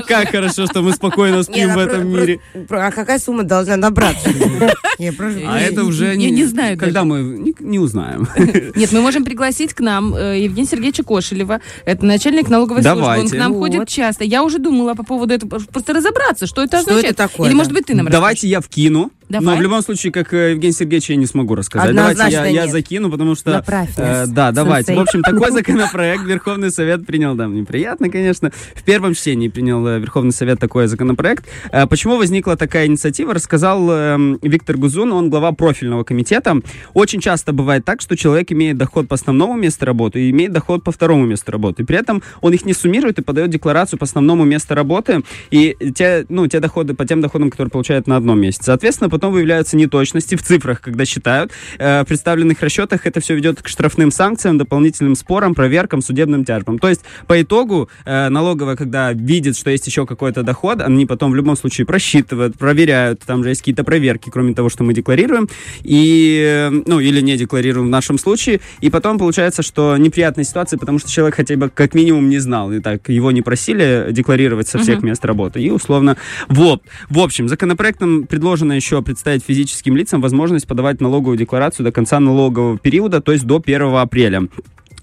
Как 0.08 0.30
хорошо, 0.32 0.66
что 0.68 0.82
мы 0.82 0.92
спокойно 0.92 1.42
спим 1.44 1.70
ну, 1.70 1.76
в 1.76 1.78
этом 1.80 2.08
мире. 2.08 2.40
А 2.70 2.92
какая 2.92 3.18
сумма 3.20 3.44
должна 3.44 3.78
набраться? 3.78 4.30
Я 5.00 5.12
просто- 5.14 5.29
А 5.48 5.60
это 5.60 5.84
уже 5.84 6.16
Я 6.16 6.30
не 6.30 6.46
знаю 6.46 6.78
Когда 6.78 7.04
мы 7.04 7.20
не, 7.22 7.56
не 7.60 7.80
узнаем. 7.80 8.28
Нет, 8.76 8.92
мы 8.92 9.02
можем 9.02 9.24
пригласить 9.24 9.74
к 9.74 9.80
нам 9.80 10.16
э, 10.16 10.42
Евгения 10.44 10.68
Сергеевича 10.68 11.04
Кошелева. 11.04 11.62
Это 11.86 12.06
начальник 12.06 12.50
налоговой 12.50 12.84
службы. 12.84 13.06
Он 13.06 13.30
к 13.30 13.34
нам 13.34 13.54
Вот. 13.54 13.60
ходит 13.60 13.88
часто. 13.88 14.24
Я 14.24 14.44
уже 14.44 14.60
думала 14.60 14.94
по 14.94 15.04
поводу 15.04 15.34
этого, 15.34 15.60
просто 15.60 15.94
разобраться, 15.94 16.48
что 16.48 16.64
это 16.64 16.82
Что 16.82 16.92
означает. 16.92 17.14
это 17.20 17.28
такое, 17.30 17.48
Или, 17.48 17.54
да? 17.54 17.58
может 17.58 17.74
быть, 17.74 17.86
ты 17.86 17.96
нам 17.96 18.08
Давайте 18.10 18.48
я 18.48 18.62
вкину. 18.62 19.12
Давай. 19.30 19.46
Но 19.46 19.60
в 19.60 19.62
любом 19.62 19.82
случае, 19.84 20.12
как 20.12 20.34
э, 20.34 20.52
Евгений 20.52 20.74
Сергеевич, 20.74 21.12
я 21.12 21.16
не 21.16 21.28
смогу 21.28 21.54
рассказать. 21.54 21.90
Однозначно 21.90 22.32
давайте 22.32 22.56
я, 22.56 22.64
я 22.64 22.72
закину, 22.72 23.12
потому 23.12 23.36
что... 23.36 23.52
Направь 23.52 23.90
э, 23.98 24.26
да, 24.28 24.52
давайте. 24.52 24.96
В 24.96 25.00
общем, 25.00 25.22
такой 25.22 25.52
законопроект 25.52 26.24
Верховный 26.24 26.72
Совет 26.72 27.06
принял, 27.06 27.36
да, 27.36 27.46
неприятно, 27.46 28.10
конечно. 28.10 28.52
В 28.74 28.82
первом 28.82 29.14
чтении 29.14 29.48
принял 29.48 29.86
э, 29.86 30.00
Верховный 30.00 30.32
Совет 30.32 30.60
такой 30.60 30.88
законопроект. 30.88 31.46
Э, 31.72 31.86
Почему 31.86 32.18
возникла 32.18 32.58
такая 32.58 32.88
инициатива, 32.88 33.36
рассказал 33.36 33.88
э, 33.92 34.18
Виктор 34.42 34.78
Гузун, 34.78 35.12
он 35.14 35.30
глава 35.30 35.52
профильного 35.52 36.04
комитета. 36.04 36.56
Очень 36.96 37.20
часто 37.22 37.54
бывает 37.54 37.86
так, 37.86 38.02
что 38.02 38.18
человек 38.18 38.52
имеет 38.52 38.78
доход 38.78 39.08
по 39.08 39.14
основному 39.14 39.56
месту 39.56 39.86
работы 39.86 40.22
и 40.22 40.32
имеет 40.32 40.54
доход 40.54 40.84
по 40.84 40.92
второму 40.92 41.28
месту 41.28 41.52
работы. 41.52 41.84
И 41.84 41.86
при 41.86 41.98
этом 41.98 42.24
он 42.42 42.54
их 42.54 42.66
не 42.66 42.74
суммирует 42.74 43.20
и 43.20 43.22
подает 43.22 43.52
декларацию 43.52 44.00
по 44.00 44.06
основному 44.06 44.44
месту 44.44 44.74
работы 44.74 45.22
и 45.52 45.78
те, 45.96 46.26
ну, 46.30 46.48
те 46.48 46.60
доходы 46.60 46.96
по 46.96 47.06
тем 47.06 47.22
доходам, 47.22 47.52
которые 47.52 47.70
получает 47.70 48.08
на 48.08 48.18
одном 48.18 48.40
месте. 48.40 48.64
Соответственно, 48.64 49.10
потом 49.20 49.34
выявляются 49.34 49.76
неточности 49.76 50.36
в 50.36 50.42
цифрах, 50.42 50.80
когда 50.80 51.04
считают. 51.04 51.52
Э, 51.78 52.04
в 52.04 52.06
представленных 52.06 52.62
расчетах 52.62 53.06
это 53.06 53.20
все 53.20 53.36
ведет 53.36 53.62
к 53.62 53.68
штрафным 53.68 54.12
санкциям, 54.12 54.58
дополнительным 54.58 55.16
спорам, 55.16 55.54
проверкам, 55.54 56.02
судебным 56.02 56.46
тяжбам. 56.46 56.80
То 56.80 56.88
есть, 56.88 57.02
по 57.28 57.42
итогу, 57.42 57.90
э, 58.06 58.30
налоговая, 58.30 58.78
когда 58.78 59.12
видит, 59.12 59.58
что 59.58 59.72
есть 59.72 59.86
еще 59.88 60.06
какой-то 60.06 60.44
доход, 60.44 60.80
они 60.80 61.06
потом 61.06 61.32
в 61.32 61.36
любом 61.36 61.58
случае 61.58 61.86
просчитывают, 61.86 62.58
проверяют, 62.58 63.20
там 63.26 63.44
же 63.44 63.50
есть 63.50 63.60
какие-то 63.60 63.84
проверки, 63.84 64.30
кроме 64.30 64.54
того, 64.54 64.70
что 64.70 64.86
мы 64.86 64.94
декларируем, 64.94 65.50
и, 65.84 66.42
э, 66.48 66.70
ну, 66.70 67.02
или 67.02 67.20
не 67.20 67.36
декларируем 67.36 67.88
в 67.88 67.90
нашем 67.90 68.18
случае, 68.18 68.62
и 68.80 68.90
потом 68.90 69.20
получается, 69.20 69.64
что 69.64 69.98
неприятная 69.98 70.46
ситуация, 70.46 70.80
потому 70.80 71.00
что 71.00 71.12
человек 71.12 71.36
хотя 71.36 71.58
бы 71.58 71.70
как 71.70 71.94
минимум 71.94 72.30
не 72.30 72.40
знал, 72.40 72.72
и 72.72 72.80
так 72.80 73.10
его 73.10 73.32
не 73.32 73.42
просили 73.42 74.08
декларировать 74.12 74.70
со 74.70 74.80
всех 74.80 75.04
мест 75.04 75.26
работы, 75.26 75.62
и 75.62 75.70
условно, 75.70 76.16
вот. 76.48 76.84
В 77.10 77.20
общем, 77.20 77.50
законопроектом 77.50 78.24
предложено 78.24 78.72
еще 78.72 79.02
представить 79.10 79.44
физическим 79.44 79.98
лицам 79.98 80.22
возможность 80.22 80.68
подавать 80.68 81.02
налоговую 81.02 81.36
декларацию 81.36 81.84
до 81.84 81.92
конца 81.92 82.20
налогового 82.20 82.78
периода, 82.78 83.22
то 83.22 83.32
есть 83.32 83.44
до 83.44 83.60
1 83.60 83.96
апреля. 83.96 84.44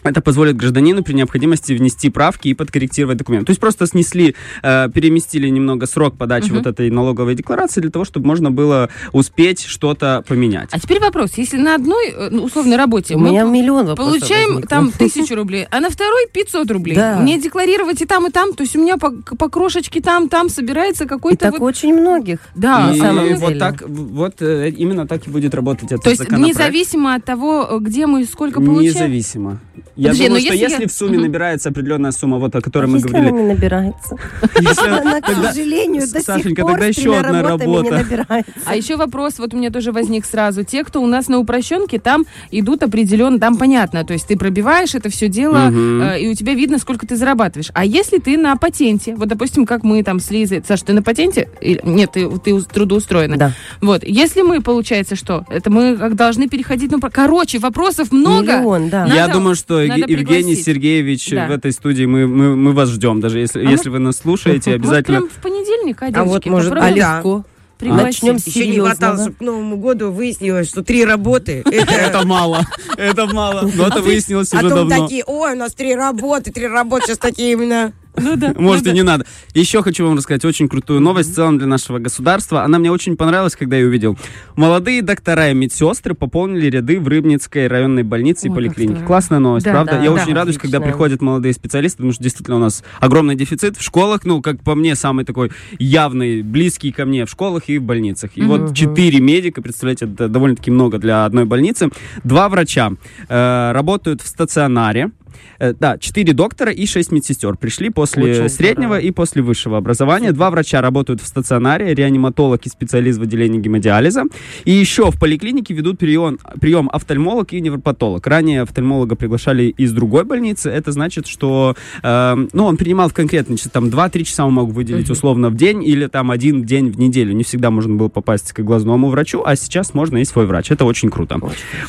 Это 0.07 0.21
позволит 0.21 0.57
гражданину 0.57 1.03
при 1.03 1.15
необходимости 1.15 1.73
внести 1.73 2.11
правки 2.11 2.49
и 2.49 2.55
подкорректировать 2.55 3.19
документ. 3.19 3.47
То 3.47 3.51
есть 3.51 3.61
просто 3.61 3.87
снесли, 3.87 4.35
э, 4.63 4.89
переместили 4.93 5.49
немного 5.49 5.87
срок 5.87 6.17
подачи 6.17 6.51
вот 6.51 6.67
этой 6.67 6.91
налоговой 6.91 7.35
декларации 7.35 7.81
для 7.81 7.91
того, 7.91 8.05
чтобы 8.05 8.27
можно 8.27 8.51
было 8.51 8.89
успеть 9.13 9.63
что-то 9.65 10.25
поменять. 10.27 10.69
А 10.73 10.79
теперь 10.79 11.01
вопрос. 11.01 11.33
Если 11.37 11.59
на 11.59 11.75
одной 11.75 12.09
э, 12.09 12.29
ну, 12.31 12.45
условной 12.45 12.77
работе 12.77 13.15
У 13.15 13.19
мы 13.19 13.31
меня 13.31 13.45
миллион 13.45 13.87
вопросов 13.87 14.21
получаем 14.21 14.49
возникло. 14.55 14.69
там 14.69 14.91
тысячу 14.99 15.35
рублей, 15.35 15.67
а 15.71 15.81
на 15.81 15.91
второй 15.91 16.27
500 16.33 16.71
рублей. 16.71 16.97
Да. 16.97 17.19
Мне 17.19 17.41
декларировать 17.41 18.03
и 18.03 18.07
там, 18.07 18.27
и 18.27 18.31
там. 18.31 18.55
То 18.55 18.63
есть 18.63 18.77
у 18.77 18.81
меня 18.81 18.97
по, 18.97 19.11
по 19.11 19.49
крошечке 19.49 20.01
там, 20.01 20.29
там 20.29 20.49
собирается 20.49 21.05
И 21.05 21.07
какой-то... 21.07 21.39
так 21.39 21.59
вот- 21.59 21.67
очень 21.67 21.95
многих. 21.95 22.39
Да, 22.55 22.89
на 22.89 22.95
и 22.95 22.99
самом 22.99 23.35
вот 23.37 23.49
деле. 23.49 23.61
так, 23.61 23.83
вот 23.89 24.43
э, 24.43 24.71
именно 24.71 25.07
так 25.07 25.27
и 25.27 25.31
будет 25.31 25.55
работать 25.55 25.93
этот 25.93 26.03
То 26.05 26.11
есть 26.11 26.31
независимо 26.31 27.15
от 27.15 27.25
того, 27.25 27.69
э, 27.71 27.79
где 27.81 28.07
мы 28.07 28.25
сколько 28.25 28.61
получаем? 28.61 28.95
Независимо. 28.95 29.61
Я 29.97 30.09
Подожди, 30.11 30.27
думаю, 30.27 30.43
но 30.43 30.47
что 30.47 30.53
если 30.55 30.65
если, 30.73 30.83
я- 30.83 30.89
в 30.89 30.93
сумме 30.93 31.19
набирается 31.19 31.69
определенная 31.71 32.11
сумма, 32.13 32.39
вот 32.39 32.55
о 32.55 32.61
которой 32.61 32.85
А 32.85 32.89
мы 32.89 32.97
если 32.99 33.09
говорили, 33.09 33.31
она 33.31 33.41
не 33.41 33.49
набирается? 33.49 34.17
если- 34.61 34.89
Она, 34.89 35.21
к 35.23 35.27
сожалению, 35.29 36.03
до 36.03 36.21
сих 36.21 36.27
пор 36.57 36.73
тогда 36.73 36.85
с 36.85 36.89
еще 36.89 37.01
тремя 37.03 37.21
одна 37.21 37.43
работами 37.43 37.71
не 37.71 37.77
работа. 37.77 37.97
набирается. 37.97 38.53
А 38.67 38.77
еще 38.77 38.97
вопрос 38.97 39.39
вот 39.39 39.55
у 39.55 39.57
меня 39.57 39.71
тоже 39.71 39.93
возник 39.93 40.27
сразу. 40.27 40.65
Те, 40.65 40.85
кто 40.85 41.01
у 41.03 41.07
нас 41.07 41.29
на 41.29 41.39
упрощенке, 41.39 41.99
там 41.99 42.27
идут 42.51 42.83
определенно, 42.83 43.39
там 43.41 43.57
понятно, 43.57 44.05
то 44.05 44.13
есть 44.13 44.27
ты 44.27 44.37
пробиваешь 44.37 44.95
это 44.95 45.09
все 45.09 45.29
дело, 45.29 45.71
э, 45.73 46.21
и 46.21 46.29
у 46.29 46.35
тебя 46.35 46.53
видно, 46.53 46.79
сколько 46.79 47.07
ты 47.07 47.17
зарабатываешь. 47.17 47.71
А 47.73 47.85
если 47.85 48.19
ты 48.19 48.37
на 48.37 48.55
патенте, 48.57 49.15
вот, 49.17 49.29
допустим, 49.29 49.65
как 49.65 49.83
мы 49.83 50.03
там 50.03 50.21
с 50.21 50.31
Лизой, 50.31 50.63
Саш, 50.67 50.83
ты 50.83 50.93
на 50.93 51.03
патенте? 51.03 51.49
Нет, 51.63 52.13
ты, 52.13 52.29
ты 52.39 52.61
трудоустроена. 52.61 53.37
Да. 53.39 53.53
Вот, 53.81 54.05
если 54.05 54.43
мы, 54.43 54.61
получается, 54.61 55.17
что? 55.17 55.45
Это 55.49 55.71
мы 55.71 55.97
как 55.97 56.17
должны 56.17 56.49
переходить, 56.49 56.91
ну, 56.93 57.01
короче, 57.01 57.59
вопросов 57.59 58.13
много. 58.13 58.59
Миллион, 58.59 58.91
да. 58.91 59.07
Я 59.07 59.29
думаю, 59.29 59.55
что 59.55 59.86
Евгений 59.95 60.17
пригласить. 60.17 60.65
Сергеевич 60.65 61.31
Да. 61.31 61.47
в 61.47 61.51
этой 61.51 61.73
студии 61.73 62.05
мы, 62.05 62.27
мы, 62.27 62.57
мы 62.57 62.73
вас 62.73 62.91
ждем. 62.91 63.21
Даже 63.21 63.39
если, 63.39 63.65
А 63.65 63.71
если 63.71 63.89
вы 63.89 63.99
нас 63.99 64.17
слушаете, 64.19 64.73
обязательно. 64.75 65.19
прям 65.21 65.29
в 65.31 65.43
понедельник, 65.43 66.03
а, 66.03 66.11
А 66.15 66.25
вот, 66.25 66.45
может, 66.47 66.73
а 66.73 67.43
пригласить. 67.79 68.23
Начнем 68.23 68.39
с 68.39 68.47
Еще 68.47 68.69
не 68.69 68.79
хватало, 68.79 69.19
чтобы 69.19 69.37
к 69.37 69.41
Новому 69.41 69.77
году 69.77 70.11
выяснилось, 70.11 70.69
что 70.69 70.83
три 70.83 71.05
работы. 71.05 71.63
Это 71.71 72.27
мало. 72.27 72.67
Это 72.97 73.27
мало. 73.27 73.71
Но 73.75 73.87
это 73.89 74.01
выяснилось 74.01 74.53
А 74.55 74.59
уже 74.59 74.69
давно. 74.71 75.03
такие, 75.05 75.23
ой, 75.27 75.53
у 75.53 75.57
нас 75.57 75.75
три 75.75 75.95
работы, 75.95 76.53
три 76.53 76.67
работы, 76.67 77.07
сейчас 77.07 77.19
такие 77.19 77.53
именно. 77.53 77.93
Ну 78.17 78.37
да. 78.37 78.55
Может, 78.59 78.87
и 78.87 78.93
не 78.93 79.03
надо. 79.03 79.27
Еще 79.55 79.83
хочу 79.83 80.07
вам 80.07 80.17
рассказать 80.17 80.45
очень 80.45 80.69
крутую 80.69 81.01
новость 81.01 81.33
в 81.33 81.35
целом 81.35 81.59
для 81.59 81.67
нашего 81.67 81.99
государства. 81.99 82.63
Она 82.63 82.79
мне 82.79 82.91
очень 82.91 83.17
понравилась, 83.17 83.57
когда 83.57 83.77
я 83.77 83.87
увидел. 83.87 84.19
Молодые 84.57 85.03
доктора 85.03 85.51
и 85.51 85.55
медсестры 85.55 86.15
пополнили 86.15 86.67
ряды 86.67 86.99
в 87.01 87.09
Рыбницкой 87.09 87.67
районной 87.67 88.03
больнице 88.03 88.49
и 88.49 88.51
поликлинике. 88.51 89.03
Классная 89.05 89.39
новость, 89.39 89.67
Да, 89.67 89.73
правда? 89.73 89.93
да, 89.93 90.03
я 90.03 90.13
очень 90.13 90.35
радуюсь, 90.35 90.59
когда 90.59 90.81
приходят 90.81 91.21
молодые 91.21 91.53
специалисты, 91.55 91.99
потому 91.99 92.13
что 92.13 92.23
действительно 92.23 92.57
у 92.57 92.61
нас 92.61 92.83
огромный 93.01 93.37
дефицит 93.37 93.77
в 93.77 93.83
школах, 93.83 94.25
ну, 94.25 94.43
как 94.43 94.63
по 94.63 94.75
мне, 94.75 94.95
самый 94.95 95.25
такой 95.25 95.51
явный, 95.79 96.43
близкий 96.43 96.93
ко 96.93 97.05
мне 97.05 97.27
в 97.27 97.31
школах 97.31 97.65
и 97.69 97.79
в 97.79 97.83
больницах. 97.83 98.31
И 98.35 98.43
вот 98.43 98.75
четыре 98.75 99.21
медика, 99.21 99.63
представляете, 99.63 100.07
это 100.07 100.29
довольно-таки 100.29 100.71
много 100.71 100.99
для 100.99 101.25
одной 101.25 101.45
больницы. 101.45 101.91
Два 102.25 102.49
врача 102.49 102.93
э, 103.29 103.73
работают 103.73 104.23
в 104.23 104.27
стационаре. 104.27 105.11
Э, 105.59 105.73
да, 105.73 105.99
четыре 105.99 106.33
доктора 106.33 106.73
и 106.73 106.87
шесть 106.87 107.13
медсестер 107.13 107.57
пришли 107.57 107.91
после 107.91 108.41
Очень 108.41 108.49
среднего 108.49 108.95
здорово. 108.95 109.07
и 109.07 109.11
после 109.11 109.43
высшего 109.43 109.79
образования. 109.79 110.33
Два 110.33 110.51
врача 110.51 110.81
работают 110.81 111.21
в 111.21 111.27
стационаре, 111.27 111.95
реаниматолог 111.95 112.65
и 112.67 112.69
специалист 112.69 113.19
в 113.19 113.23
отделении 113.23 113.61
гемодиализа. 113.61 114.25
И 114.65 114.73
еще 114.73 115.11
в 115.11 115.19
поликлинике 115.19 115.75
ведут 115.75 115.99
прием, 115.99 116.39
прием 116.61 116.91
офтальмолог 116.93 117.53
и 117.53 117.61
невропатолог. 117.61 118.27
Ранее 118.27 118.63
офтальмолога 118.63 119.17
приглашали 119.17 119.65
из 119.65 119.93
другой 119.93 120.25
больницы. 120.25 120.71
Это 120.71 120.93
значит, 120.93 121.27
что 121.27 121.77
э, 122.03 122.47
ну, 122.53 122.65
он 122.65 122.77
принимал 122.77 123.09
в 123.09 123.15
конкретно 123.15 123.57
часы, 123.57 123.71
там 123.71 123.87
2-3 123.87 124.25
часа 124.25 124.45
он 124.47 124.55
мог 124.55 124.71
выделить 124.71 125.11
условно 125.11 125.51
в 125.51 125.57
день 125.57 125.85
или 125.85 126.07
там 126.07 126.31
один 126.31 126.65
день 126.65 126.91
в 126.91 126.99
неделю. 126.99 127.33
Не 127.33 127.45
всегда 127.45 127.71
можно 127.71 127.95
было 127.95 128.09
попасть 128.09 128.53
к 128.53 128.61
глазному 128.61 129.09
врачу, 129.09 129.43
а 129.45 129.57
сейчас 129.57 129.95
можно 129.95 130.19
и 130.19 130.25
свой 130.25 130.47
врач. 130.47 130.71
Это 130.71 130.85
очень 130.85 131.11
круто. 131.11 131.39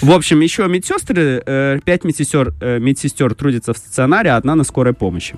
В 0.01 0.11
общем, 0.11 0.39
еще 0.41 0.67
медсестры, 0.67 1.41
э, 1.45 1.79
пять 1.83 2.03
медсестер, 2.03 2.53
э, 2.61 2.79
медсестер 2.79 3.33
трудятся 3.37 3.73
в 3.73 3.77
стационаре, 3.77 4.31
а 4.31 4.37
одна 4.37 4.55
на 4.55 4.63
скорой 4.63 4.93
помощи. 4.93 5.35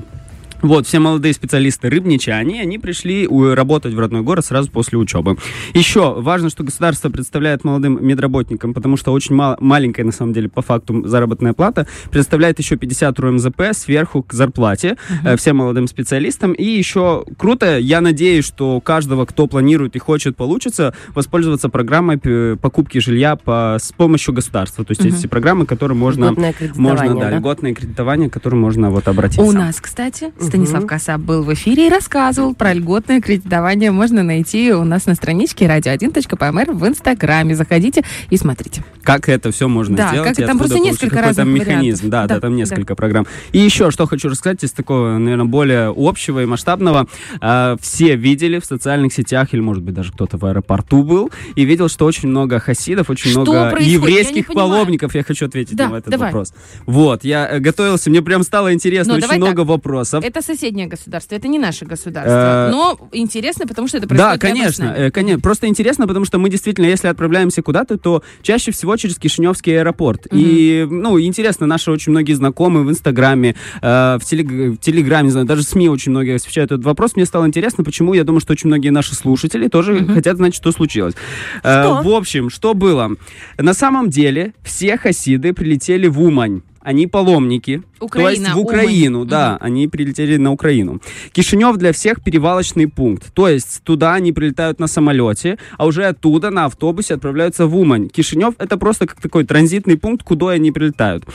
Вот, 0.62 0.86
все 0.86 1.00
молодые 1.00 1.34
специалисты 1.34 1.90
рыбничане, 1.90 2.62
они 2.62 2.78
пришли 2.80 3.28
у- 3.28 3.54
работать 3.56 3.94
в 3.94 4.00
родной 4.00 4.22
город 4.22 4.46
сразу 4.46 4.70
после 4.70 4.98
учебы. 4.98 5.38
Еще 5.74 6.14
важно, 6.20 6.50
что 6.50 6.64
государство 6.64 7.10
представляет 7.10 7.64
молодым 7.64 7.98
медработникам, 8.06 8.74
потому 8.74 8.98
что 8.98 9.14
очень 9.14 9.36
мал- 9.36 9.56
маленькая, 9.62 10.04
на 10.04 10.12
самом 10.12 10.34
деле, 10.34 10.50
по 10.50 10.62
факту 10.62 11.08
заработная 11.08 11.54
плата, 11.54 11.88
предоставляет 12.12 12.60
еще 12.60 12.76
50 12.76 13.18
РМЗП 13.20 13.62
сверху 13.74 14.22
к 14.22 14.34
зарплате 14.34 14.98
э, 15.24 15.38
всем 15.38 15.58
молодым 15.58 15.88
специалистам. 15.88 16.52
И 16.52 16.66
еще 16.66 17.24
круто, 17.38 17.78
я 17.80 18.02
надеюсь, 18.02 18.46
что 18.46 18.76
у 18.76 18.82
каждого, 18.82 19.26
кто 19.26 19.48
планирует 19.48 19.96
и 19.96 20.00
хочет 20.00 20.36
получиться, 20.36 20.94
воспользоваться 21.16 21.70
программой 21.70 22.20
покупки 22.58 22.98
жилья 22.98 23.38
по, 23.38 23.78
с 23.80 23.94
помощью 23.94 24.34
государства. 24.34 24.84
То 24.84 24.92
есть 24.92 25.06
Мгм. 25.06 25.16
эти 25.16 25.28
программы, 25.28 25.66
которые 25.66 25.98
можно... 25.98 26.26
Льготное 26.26 26.52
кредитование, 26.54 26.92
Можно, 27.06 27.20
да, 27.22 27.30
да? 27.30 27.38
льготное 27.38 27.74
кредитование, 27.74 28.30
к 28.30 28.34
которому 28.34 28.62
можно 28.64 28.92
вот 28.92 29.08
обратиться. 29.08 29.42
У 29.42 29.52
нас, 29.54 29.80
кстати, 29.80 30.32
Станислав 30.50 30.86
Касаб 30.86 31.22
был 31.22 31.44
в 31.44 31.54
эфире 31.54 31.88
и 31.88 31.90
рассказывал 31.90 32.54
про 32.56 32.74
льготное 32.74 33.22
кредитование. 33.22 33.92
Можно 33.92 34.24
найти 34.24 34.74
у 34.74 34.84
нас 34.84 35.06
на 35.06 35.16
страничке 35.16 35.66
radio1.pmr 35.66 36.74
в 36.74 36.88
Инстаграме. 36.88 37.56
Заходите 37.56 38.04
и 38.30 38.38
смотрите. 38.38 38.84
как 39.04 39.28
это 39.28 39.52
все 39.52 39.68
можно 39.68 39.98
Да, 39.98 40.10
сделать. 40.10 40.36
как- 40.38 40.46
там 40.48 40.58
просто 40.60 40.78
несколько 40.80 41.16
какой 41.18 41.34
там 41.34 41.50
механизм. 41.50 42.10
Да, 42.10 42.28
да, 42.28 42.36
Да, 42.36 42.42
там 42.42 42.52
да. 42.52 42.58
несколько 42.58 42.96
программ. 42.96 43.26
И 43.52 43.60
еще, 43.60 43.90
что 43.92 44.06
хочу 44.06 44.30
рассказать 44.30 44.64
из 44.64 44.72
такого, 44.72 45.18
наверное, 45.18 45.46
более 45.46 45.94
общего 45.96 46.42
и 46.44 46.46
масштабного. 46.46 47.08
А, 47.42 47.76
все 47.82 48.16
видели 48.16 48.60
в 48.60 48.66
социальных 48.66 49.14
сетях, 49.14 49.54
или, 49.54 49.62
может 49.62 49.84
быть, 49.84 49.96
даже 49.96 50.12
кто-то 50.12 50.38
в 50.38 50.46
аэропорту 50.46 51.04
был, 51.04 51.32
и 51.56 51.66
видел, 51.66 51.90
что 51.90 52.06
очень 52.06 52.30
много 52.30 52.60
хасидов, 52.60 53.10
очень 53.10 53.32
Что 53.32 53.42
много 53.42 53.72
происходит? 53.72 53.94
Еврейских 53.94 54.48
паломников. 54.48 55.16
Я 55.16 55.24
хочу 55.24 55.46
ответить 55.48 55.76
Да, 55.76 55.90
на 55.90 55.96
этот 55.98 56.12
давай. 56.12 56.28
вопрос. 56.28 56.54
Вот, 56.86 57.24
я 57.24 57.48
э, 57.50 57.60
готовился, 57.60 58.10
мне 58.12 58.22
прям 58.22 58.44
стало 58.44 58.74
интересно, 58.74 59.14
Ну, 59.14 59.20
очень 59.26 59.38
много 59.38 59.58
так. 59.62 59.66
вопросов. 59.68 60.24
Это 60.24 60.39
соседнее 60.42 60.88
государство, 60.88 61.36
это 61.36 61.48
не 61.48 61.60
наше 61.60 61.86
государство. 61.86 62.68
Э, 62.68 62.72
Но 62.72 63.10
интересно, 63.12 63.68
потому 63.68 63.88
что 63.88 63.98
это 63.98 64.08
Да, 64.08 64.38
происходит 64.38 64.40
с 64.40 64.78
конечно, 64.78 64.84
э, 64.98 65.12
конечно. 65.12 65.40
Просто 65.40 65.68
интересно, 65.68 66.08
потому 66.08 66.26
что 66.26 66.38
мы 66.40 66.50
действительно, 66.50 66.86
если 66.86 67.08
отправляемся 67.08 67.62
куда-то, 67.62 67.98
то 67.98 68.24
чаще 68.42 68.72
всего 68.72 68.96
через 68.98 69.18
Кишиневский 69.18 69.78
аэропорт. 69.80 70.28
И, 70.32 70.88
ну, 70.90 71.20
интересно, 71.20 71.66
наши 71.66 71.92
очень 71.92 72.12
многие 72.12 72.34
знакомые 72.34 72.86
в 72.86 72.90
Инстаграме, 72.90 73.56
э, 73.82 74.18
в, 74.20 74.22
телег- 74.24 74.72
в 74.74 74.78
Телеграме, 74.78 75.26
не 75.26 75.32
знаю, 75.32 75.46
даже 75.46 75.64
СМИ 75.64 75.90
очень 75.90 76.12
многие 76.12 76.36
освещают 76.36 76.72
этот 76.72 76.86
вопрос. 76.86 77.16
Мне 77.16 77.26
стало 77.26 77.46
интересно, 77.46 77.84
почему. 77.84 78.14
Я 78.14 78.24
думаю, 78.24 78.42
что 78.42 78.54
очень 78.54 78.68
многие 78.68 78.90
наши 78.90 79.16
слушатели 79.16 79.68
тоже 79.68 80.06
хотят 80.06 80.38
знать, 80.38 80.56
что 80.56 80.72
случилось. 80.72 81.16
Что? 81.60 82.02
в 82.04 82.10
общем, 82.10 82.50
что 82.50 82.74
было? 82.74 83.12
На 83.58 83.74
самом 83.74 84.10
деле, 84.10 84.54
все 84.64 84.98
хасиды 84.98 85.54
прилетели 85.54 86.08
в 86.08 86.22
Умань. 86.22 86.62
Они 86.82 87.08
паломники. 87.08 87.82
То 88.00 88.06
Украина, 88.06 88.30
есть 88.30 88.54
в. 88.54 88.60
Украину, 88.60 89.26
да, 89.26 89.58
они 89.62 89.88
прилетели 89.88 90.38
на 90.38 90.52
Украину. 90.52 91.02
Кишинев 91.32 91.78
для 91.78 91.92
всех 91.92 92.24
перевалочный 92.24 92.88
пункт. 92.88 93.34
То 93.34 93.48
есть 93.48 93.82
туда 93.84 94.14
они 94.14 94.32
прилетают 94.32 94.80
на 94.80 94.88
самолете, 94.88 95.58
а 95.78 95.86
уже 95.86 96.06
оттуда 96.06 96.50
на 96.50 96.66
автобусе 96.66 97.16
отправляются 97.16 97.68
в 97.68 97.76
Умань. 97.76 98.10
Кишинев 98.10 98.54
это 98.58 98.78
просто 98.78 99.08
как 99.08 99.22
такой 99.22 99.44
транзитный 99.46 99.98
пункт, 99.98 100.24
куда 100.24 100.50
они 100.50 100.72
прилетают. 100.72 101.26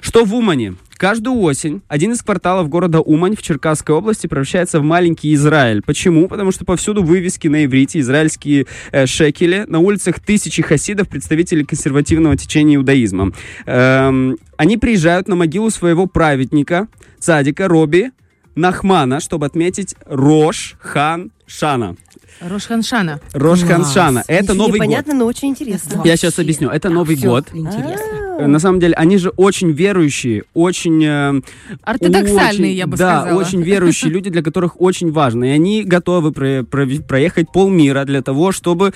Что 0.00 0.24
в 0.24 0.34
Умане? 0.34 0.74
Каждую 1.00 1.38
осень 1.38 1.80
один 1.88 2.12
из 2.12 2.20
кварталов 2.20 2.68
города 2.68 3.00
Умань 3.00 3.34
в 3.34 3.40
Черкасской 3.40 3.94
области 3.94 4.26
превращается 4.26 4.80
в 4.80 4.82
маленький 4.82 5.32
Израиль. 5.32 5.80
Почему? 5.80 6.28
Потому 6.28 6.52
что 6.52 6.66
повсюду 6.66 7.02
вывески 7.02 7.48
на 7.48 7.64
иврите, 7.64 8.00
израильские 8.00 8.66
э, 8.92 9.06
шекели, 9.06 9.64
на 9.66 9.78
улицах 9.78 10.20
тысячи 10.20 10.60
хасидов, 10.60 11.08
представителей 11.08 11.64
консервативного 11.64 12.36
течения 12.36 12.76
иудаизма. 12.76 13.32
Эм, 13.64 14.36
они 14.58 14.76
приезжают 14.76 15.26
на 15.26 15.36
могилу 15.36 15.70
своего 15.70 16.04
праведника, 16.04 16.86
цадика 17.18 17.66
Роби 17.66 18.10
Нахмана, 18.54 19.20
чтобы 19.20 19.46
отметить 19.46 19.94
Рош 20.04 20.76
Хан 20.80 21.32
Шана. 21.46 21.96
Рошханшана. 22.40 23.20
Рош 23.32 23.60
Хан 23.62 23.84
Шана. 23.84 24.24
Это 24.26 24.54
Новый 24.54 24.70
год. 24.72 24.74
непонятно, 24.76 25.14
но 25.14 25.26
очень 25.26 25.48
интересно. 25.48 26.02
Я 26.04 26.16
сейчас 26.16 26.38
объясню. 26.38 26.68
Это 26.70 26.88
Новый 26.90 27.16
год. 27.16 27.46
Интересно. 27.52 28.38
Э, 28.40 28.46
На 28.46 28.58
самом 28.58 28.80
деле, 28.80 28.94
они 28.94 29.18
же 29.18 29.28
очень 29.30 29.70
верующие, 29.72 30.44
очень... 30.54 31.04
э, 31.04 31.40
Ортодоксальные, 31.82 32.70
очень- 32.70 32.78
я 32.78 32.86
бы 32.86 32.96
да, 32.96 33.20
сказала. 33.22 33.38
очень 33.40 33.62
верующие 33.62 34.10
люди, 34.10 34.30
для 34.30 34.42
которых 34.42 34.80
очень 34.80 35.12
важно. 35.12 35.44
И 35.44 35.48
они 35.48 35.82
готовы 35.84 36.32
про- 36.32 36.62
про- 36.64 36.86
проехать 37.06 37.52
полмира 37.52 38.04
для 38.04 38.22
того, 38.22 38.52
чтобы 38.52 38.92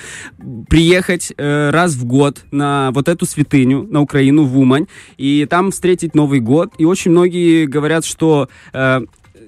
приехать 0.67 1.31
э, 1.37 1.69
раз 1.69 1.93
в 1.93 2.05
год 2.05 2.39
на 2.51 2.89
вот 2.93 3.07
эту 3.07 3.25
святыню, 3.27 3.83
на 3.89 4.01
Украину, 4.01 4.45
в 4.45 4.57
Умань, 4.57 4.87
и 5.17 5.45
там 5.47 5.69
встретить 5.71 6.15
Новый 6.15 6.39
год. 6.39 6.73
И 6.79 6.85
очень 6.85 7.11
многие 7.11 7.65
говорят, 7.65 8.05
что... 8.05 8.49
э, 8.73 9.01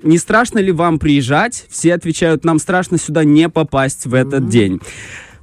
не 0.03 0.17
страшно 0.17 0.59
ли 0.59 0.71
вам 0.71 0.99
приезжать? 0.99 1.65
Все 1.69 1.93
отвечают, 1.93 2.43
нам 2.45 2.59
страшно 2.59 2.97
сюда 2.97 3.23
не 3.23 3.49
попасть 3.49 4.05
в 4.05 4.13
этот 4.13 4.49
день. 4.49 4.81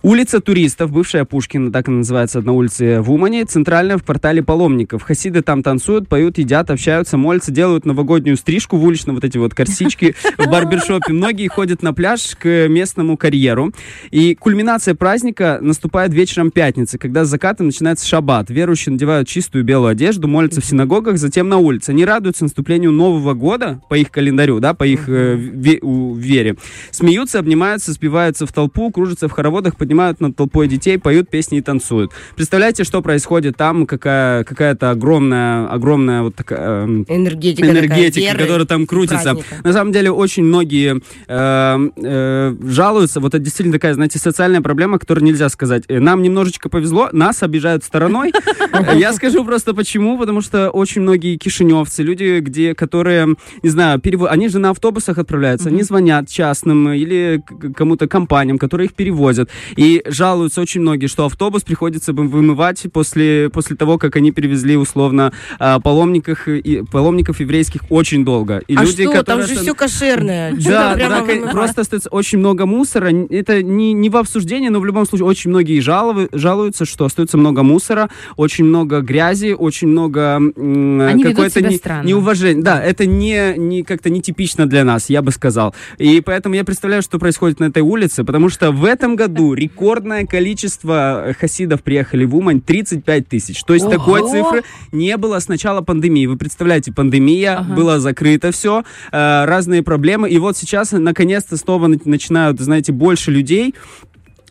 Улица 0.05 0.43
туристов, 0.43 0.93
бывшая 0.93 1.25
Пушкина, 1.25 1.73
так 1.73 1.89
и 1.89 1.91
называется 1.91 2.41
одна 2.41 2.53
улица 2.53 3.01
в 3.01 3.11
Умане, 3.11 3.47
центральная 3.47 3.97
в 3.97 4.05
квартале 4.05 4.43
паломников. 4.43 5.03
Хасиды 5.03 5.41
там 5.41 5.63
танцуют, 5.63 6.11
поют, 6.11 6.37
едят, 6.37 6.69
общаются, 6.69 7.17
молятся, 7.17 7.51
делают 7.51 7.87
новогоднюю 7.87 8.37
стрижку 8.37 8.77
в 8.77 8.85
уличном, 8.85 9.15
вот 9.15 9.25
эти 9.25 9.39
вот 9.39 9.55
корсички 9.55 10.15
в 10.37 10.47
барбершопе. 10.47 11.15
Многие 11.15 11.49
ходят 11.49 11.83
на 11.83 11.95
пляж 11.95 12.37
к 12.39 12.69
местному 12.69 13.17
карьеру. 13.17 13.73
И 14.11 14.35
кульминация 14.35 14.95
праздника 14.95 15.57
наступает 15.63 16.13
вечером 16.13 16.51
пятницы, 16.51 16.99
когда 16.99 17.25
с 17.25 17.31
закатом 17.31 17.69
начинается 17.69 18.07
шаббат. 18.07 18.51
Верующие 18.51 18.93
надевают 18.93 19.27
чистую 19.27 19.65
белую 19.65 19.89
одежду, 19.89 20.29
молятся 20.29 20.61
в 20.61 20.67
синагогах, 20.67 21.17
затем 21.17 21.49
на 21.49 21.57
улице. 21.57 21.93
Они 21.93 22.05
радуются 22.05 22.45
наступлению 22.45 22.93
Нового 22.93 23.33
года 23.33 23.81
по 23.89 23.95
их 23.95 24.11
календарю, 24.11 24.61
да, 24.61 24.75
по 24.75 24.85
их 24.85 25.09
э, 25.09 25.37
ве- 25.37 25.81
вере. 26.15 26.57
Смеются, 26.91 27.39
обнимаются, 27.39 27.93
сбиваются 27.93 28.45
в 28.45 28.53
толпу, 28.53 28.91
кружатся 28.91 29.29
в 29.29 29.33
хороводах, 29.33 29.77
поднимаются 29.79 29.94
поднимают 29.95 30.21
над 30.21 30.35
толпой 30.37 30.67
детей, 30.69 30.99
поют 30.99 31.31
песни 31.31 31.59
и 31.59 31.61
танцуют. 31.61 32.11
Представляете, 32.37 32.83
что 32.85 33.01
происходит 33.01 33.57
там, 33.57 33.87
какая, 33.87 34.43
какая-то 34.45 34.91
огромная, 34.91 35.69
огромная 35.69 36.23
вот 36.23 36.35
такая... 36.35 36.85
эм, 36.85 37.05
Энергетика, 37.09 37.69
энергетика, 37.69 38.27
такая, 38.33 38.43
которая 38.47 38.67
там 38.67 38.87
крутится. 38.87 39.23
праздника. 39.23 39.55
На 39.63 39.73
самом 39.73 39.93
деле 39.93 40.11
очень 40.11 40.43
многие 40.45 41.01
э, 41.29 41.89
э, 41.97 42.57
жалуются. 42.69 43.21
Вот 43.21 43.35
это 43.35 43.39
действительно 43.45 43.75
такая, 43.75 43.95
знаете, 43.95 44.19
социальная 44.19 44.61
проблема, 44.61 44.99
которую 44.99 45.25
нельзя 45.25 45.49
сказать. 45.49 45.85
Э, 45.89 46.01
Нам 46.01 46.23
немножечко 46.23 46.69
повезло, 46.69 47.09
нас 47.13 47.43
обижают 47.45 47.85
стороной. 47.85 48.33
Я 48.97 49.13
скажу 49.13 49.45
просто 49.45 49.75
почему, 49.75 50.19
потому 50.19 50.41
что 50.41 50.71
очень 50.71 51.03
многие 51.03 51.37
кишиневцы, 51.37 52.03
люди, 52.03 52.41
где, 52.41 52.75
которые, 52.75 53.37
не 53.63 53.71
знаю, 53.71 54.01
перево- 54.01 54.27
они 54.29 54.49
же 54.49 54.59
на 54.59 54.71
автобусах 54.71 55.19
отправляются, 55.19 55.69
они 55.69 55.83
звонят 55.83 56.29
частным 56.29 56.89
или 56.93 57.41
кому-то 57.77 58.09
компаниям, 58.09 58.59
которые 58.59 58.87
их 58.87 58.95
перевозят, 58.95 59.51
и 59.77 59.84
жалуются 60.07 60.61
очень 60.61 60.81
многие, 60.81 61.07
что 61.07 61.27
автобус 61.27 61.63
приходится 61.63 62.13
вымывать 62.13 62.85
после, 62.93 63.51
после 63.51 63.77
того, 63.77 63.99
как 63.99 64.17
они 64.17 64.31
перевезли 64.33 64.77
условно 64.77 65.33
а, 65.59 65.81
паломников, 65.81 66.47
и, 66.49 66.83
паломников 66.91 67.41
еврейских 67.41 67.83
очень 67.91 68.25
долго. 68.25 68.59
И 68.69 68.77
А 68.77 68.83
люди, 68.85 69.03
что, 69.05 69.13
там 69.13 69.21
которые 69.21 69.47
же 69.47 69.53
остан- 69.55 69.63
все 69.63 69.75
кошерное. 69.75 70.53
Да, 70.65 70.97
там 70.97 71.51
просто 71.51 71.81
остается 71.83 72.09
очень 72.11 72.39
много 72.39 72.67
мусора. 72.67 73.11
Это 73.31 73.63
не, 73.63 73.93
не 73.93 74.11
в 74.11 74.17
обсуждении, 74.17 74.69
но 74.69 74.81
в 74.81 74.87
любом 74.87 75.07
случае 75.07 75.27
очень 75.27 75.51
многие 75.51 75.81
жаловы, 75.81 76.29
жалуются, 76.33 76.85
что 76.85 77.05
остается 77.05 77.37
много 77.37 77.63
мусора, 77.63 78.11
очень 78.37 78.65
много 78.65 79.01
грязи, 79.01 79.53
очень 79.57 79.89
много 79.89 80.41
какое-то 80.55 81.61
не- 81.63 81.77
странно. 81.77 82.07
неуважение. 82.07 82.63
Да, 82.63 82.83
это 82.83 83.07
не, 83.07 83.55
не 83.57 83.83
как-то 83.83 84.11
нетипично 84.11 84.67
для 84.67 84.85
нас, 84.85 85.11
я 85.11 85.23
бы 85.23 85.31
сказал. 85.31 85.75
И 85.99 86.21
поэтому 86.21 86.55
я 86.55 86.65
представляю, 86.65 87.03
что 87.03 87.19
происходит 87.19 87.61
на 87.61 87.65
этой 87.65 87.83
улице, 87.83 88.25
потому 88.25 88.49
что 88.49 88.71
в 88.73 88.85
этом 88.85 89.17
году 89.17 89.55
рекордное 89.65 90.27
количество 90.27 91.35
хасидов 91.39 91.83
приехали 91.83 92.25
в 92.25 92.37
Умань 92.37 92.61
35 92.61 93.29
тысяч. 93.29 93.63
То 93.65 93.75
есть 93.75 93.87
Ого! 93.87 93.95
такой 93.95 94.21
цифры 94.31 94.63
не 94.93 95.17
было 95.17 95.39
с 95.39 95.49
начала 95.49 95.81
пандемии. 95.83 96.27
Вы 96.27 96.37
представляете, 96.37 96.93
пандемия, 96.93 97.59
Ага. 97.59 97.75
было 97.75 98.01
закрыто 98.01 98.53
все, 98.53 98.85
разные 99.13 99.83
проблемы. 99.83 100.29
И 100.31 100.39
вот 100.39 100.57
сейчас 100.57 100.93
наконец-то 100.93 101.57
снова 101.57 101.87
на- 101.87 101.99
начинают, 102.05 102.61
знаете, 102.61 102.93
больше 102.93 103.31
людей 103.31 103.75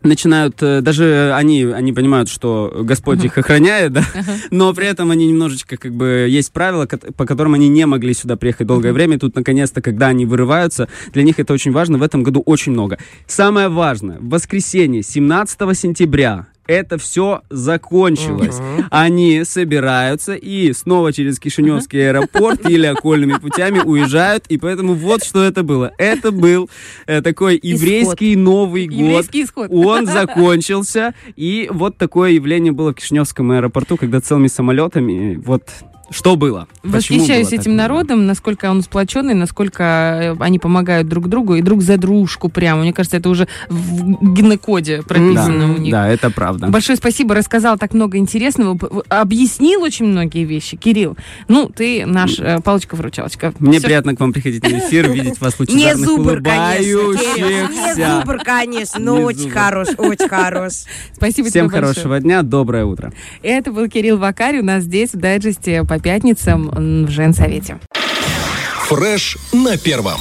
начинают, 0.03 0.61
э, 0.61 0.81
даже 0.81 1.33
они, 1.33 1.63
они 1.63 1.93
понимают, 1.93 2.29
что 2.29 2.81
Господь 2.83 3.23
их 3.23 3.37
охраняет, 3.37 3.93
да, 3.93 4.03
но 4.51 4.73
при 4.73 4.87
этом 4.87 5.11
они 5.11 5.27
немножечко, 5.27 5.77
как 5.77 5.93
бы, 5.93 6.27
есть 6.29 6.51
правила, 6.51 6.85
по 6.85 7.25
которым 7.25 7.53
они 7.53 7.67
не 7.67 7.85
могли 7.85 8.13
сюда 8.13 8.35
приехать 8.35 8.67
долгое 8.67 8.93
время, 8.93 9.15
и 9.15 9.19
тут, 9.19 9.35
наконец-то, 9.35 9.81
когда 9.81 10.07
они 10.07 10.25
вырываются, 10.25 10.87
для 11.13 11.23
них 11.23 11.39
это 11.39 11.53
очень 11.53 11.71
важно, 11.71 11.97
в 11.97 12.03
этом 12.03 12.23
году 12.23 12.41
очень 12.45 12.71
много. 12.71 12.97
Самое 13.27 13.69
важное, 13.69 14.19
в 14.19 14.29
воскресенье, 14.29 15.03
17 15.03 15.77
сентября, 15.77 16.47
это 16.67 16.97
все 16.97 17.41
закончилось. 17.49 18.59
Они 18.89 19.43
собираются 19.43 20.35
и 20.35 20.73
снова 20.73 21.11
через 21.13 21.39
Кишиневский 21.39 22.09
аэропорт 22.09 22.69
или 22.69 22.85
окольными 22.85 23.37
путями 23.37 23.79
уезжают. 23.79 24.45
И 24.47 24.57
поэтому 24.57 24.93
вот 24.93 25.23
что 25.23 25.43
это 25.43 25.63
было. 25.63 25.93
Это 25.97 26.31
был 26.31 26.69
э, 27.05 27.21
такой 27.21 27.59
еврейский 27.61 28.35
Новый 28.35 28.87
год. 28.87 28.97
Еврейский 28.97 29.43
исход. 29.43 29.69
Он 29.71 30.05
закончился. 30.05 31.13
И 31.35 31.69
вот 31.71 31.97
такое 31.97 32.31
явление 32.31 32.71
было 32.71 32.91
в 32.91 32.95
Кишиневском 32.95 33.51
аэропорту, 33.51 33.97
когда 33.97 34.21
целыми 34.21 34.47
самолетами. 34.47 35.35
Вот 35.35 35.63
что 36.09 36.35
было. 36.35 36.67
Восхищаюсь 36.83 37.49
было 37.49 37.59
этим 37.59 37.75
народом, 37.75 38.25
насколько 38.25 38.69
он 38.69 38.81
сплоченный, 38.83 39.33
насколько 39.33 39.83
э, 39.83 40.35
они 40.39 40.59
помогают 40.59 41.07
друг 41.07 41.27
другу 41.29 41.55
и 41.55 41.61
друг 41.61 41.81
за 41.81 41.97
дружку 41.97 42.49
прямо. 42.49 42.81
Мне 42.81 42.93
кажется, 42.93 43.17
это 43.17 43.29
уже 43.29 43.47
в 43.69 44.33
генокоде 44.33 45.01
прописано 45.01 45.67
Да, 45.67 45.73
у 45.73 45.77
них. 45.77 45.91
да, 45.91 46.07
это 46.07 46.29
правда. 46.29 46.67
Большое 46.67 46.97
спасибо, 46.97 47.35
рассказал 47.35 47.77
так 47.77 47.93
много 47.93 48.17
интересного, 48.17 48.77
объяснил 49.09 49.81
очень 49.81 50.05
многие 50.05 50.43
вещи. 50.43 50.77
Кирилл, 50.77 51.17
ну, 51.47 51.69
ты 51.69 52.05
наш 52.05 52.37
э, 52.39 52.59
палочка-выручалочка. 52.63 53.53
Мне 53.59 53.79
Всё. 53.79 53.87
приятно 53.87 54.15
к 54.15 54.19
вам 54.19 54.33
приходить 54.33 54.63
на 54.63 54.79
эфир, 54.79 55.11
видеть 55.11 55.39
вас 55.41 55.57
Не 55.59 55.65
лучезарных, 55.65 56.05
зубр, 56.05 56.41
конечно. 56.41 56.83
Не 56.85 57.95
зубр, 57.95 58.37
конечно, 58.43 58.99
но 58.99 59.17
Не 59.17 59.23
очень 59.23 59.49
хорош, 59.49 59.89
очень 59.97 60.27
хорош. 60.29 60.73
Спасибо 61.13 61.49
Всем 61.49 61.69
тебе 61.69 61.71
большое. 61.79 61.81
хорошего 61.93 62.19
дня, 62.19 62.41
доброе 62.41 62.85
утро. 62.85 63.13
Это 63.41 63.71
был 63.71 63.87
Кирилл 63.87 64.17
Вакарь 64.17 64.59
у 64.59 64.63
нас 64.63 64.83
здесь 64.83 65.13
в 65.13 65.17
дайджесте 65.17 65.83
по 65.93 65.99
пятницам 65.99 67.05
в 67.05 67.11
Женсовете. 67.11 67.77
Фреш 68.87 69.37
на 69.51 69.77
первом. 69.77 70.19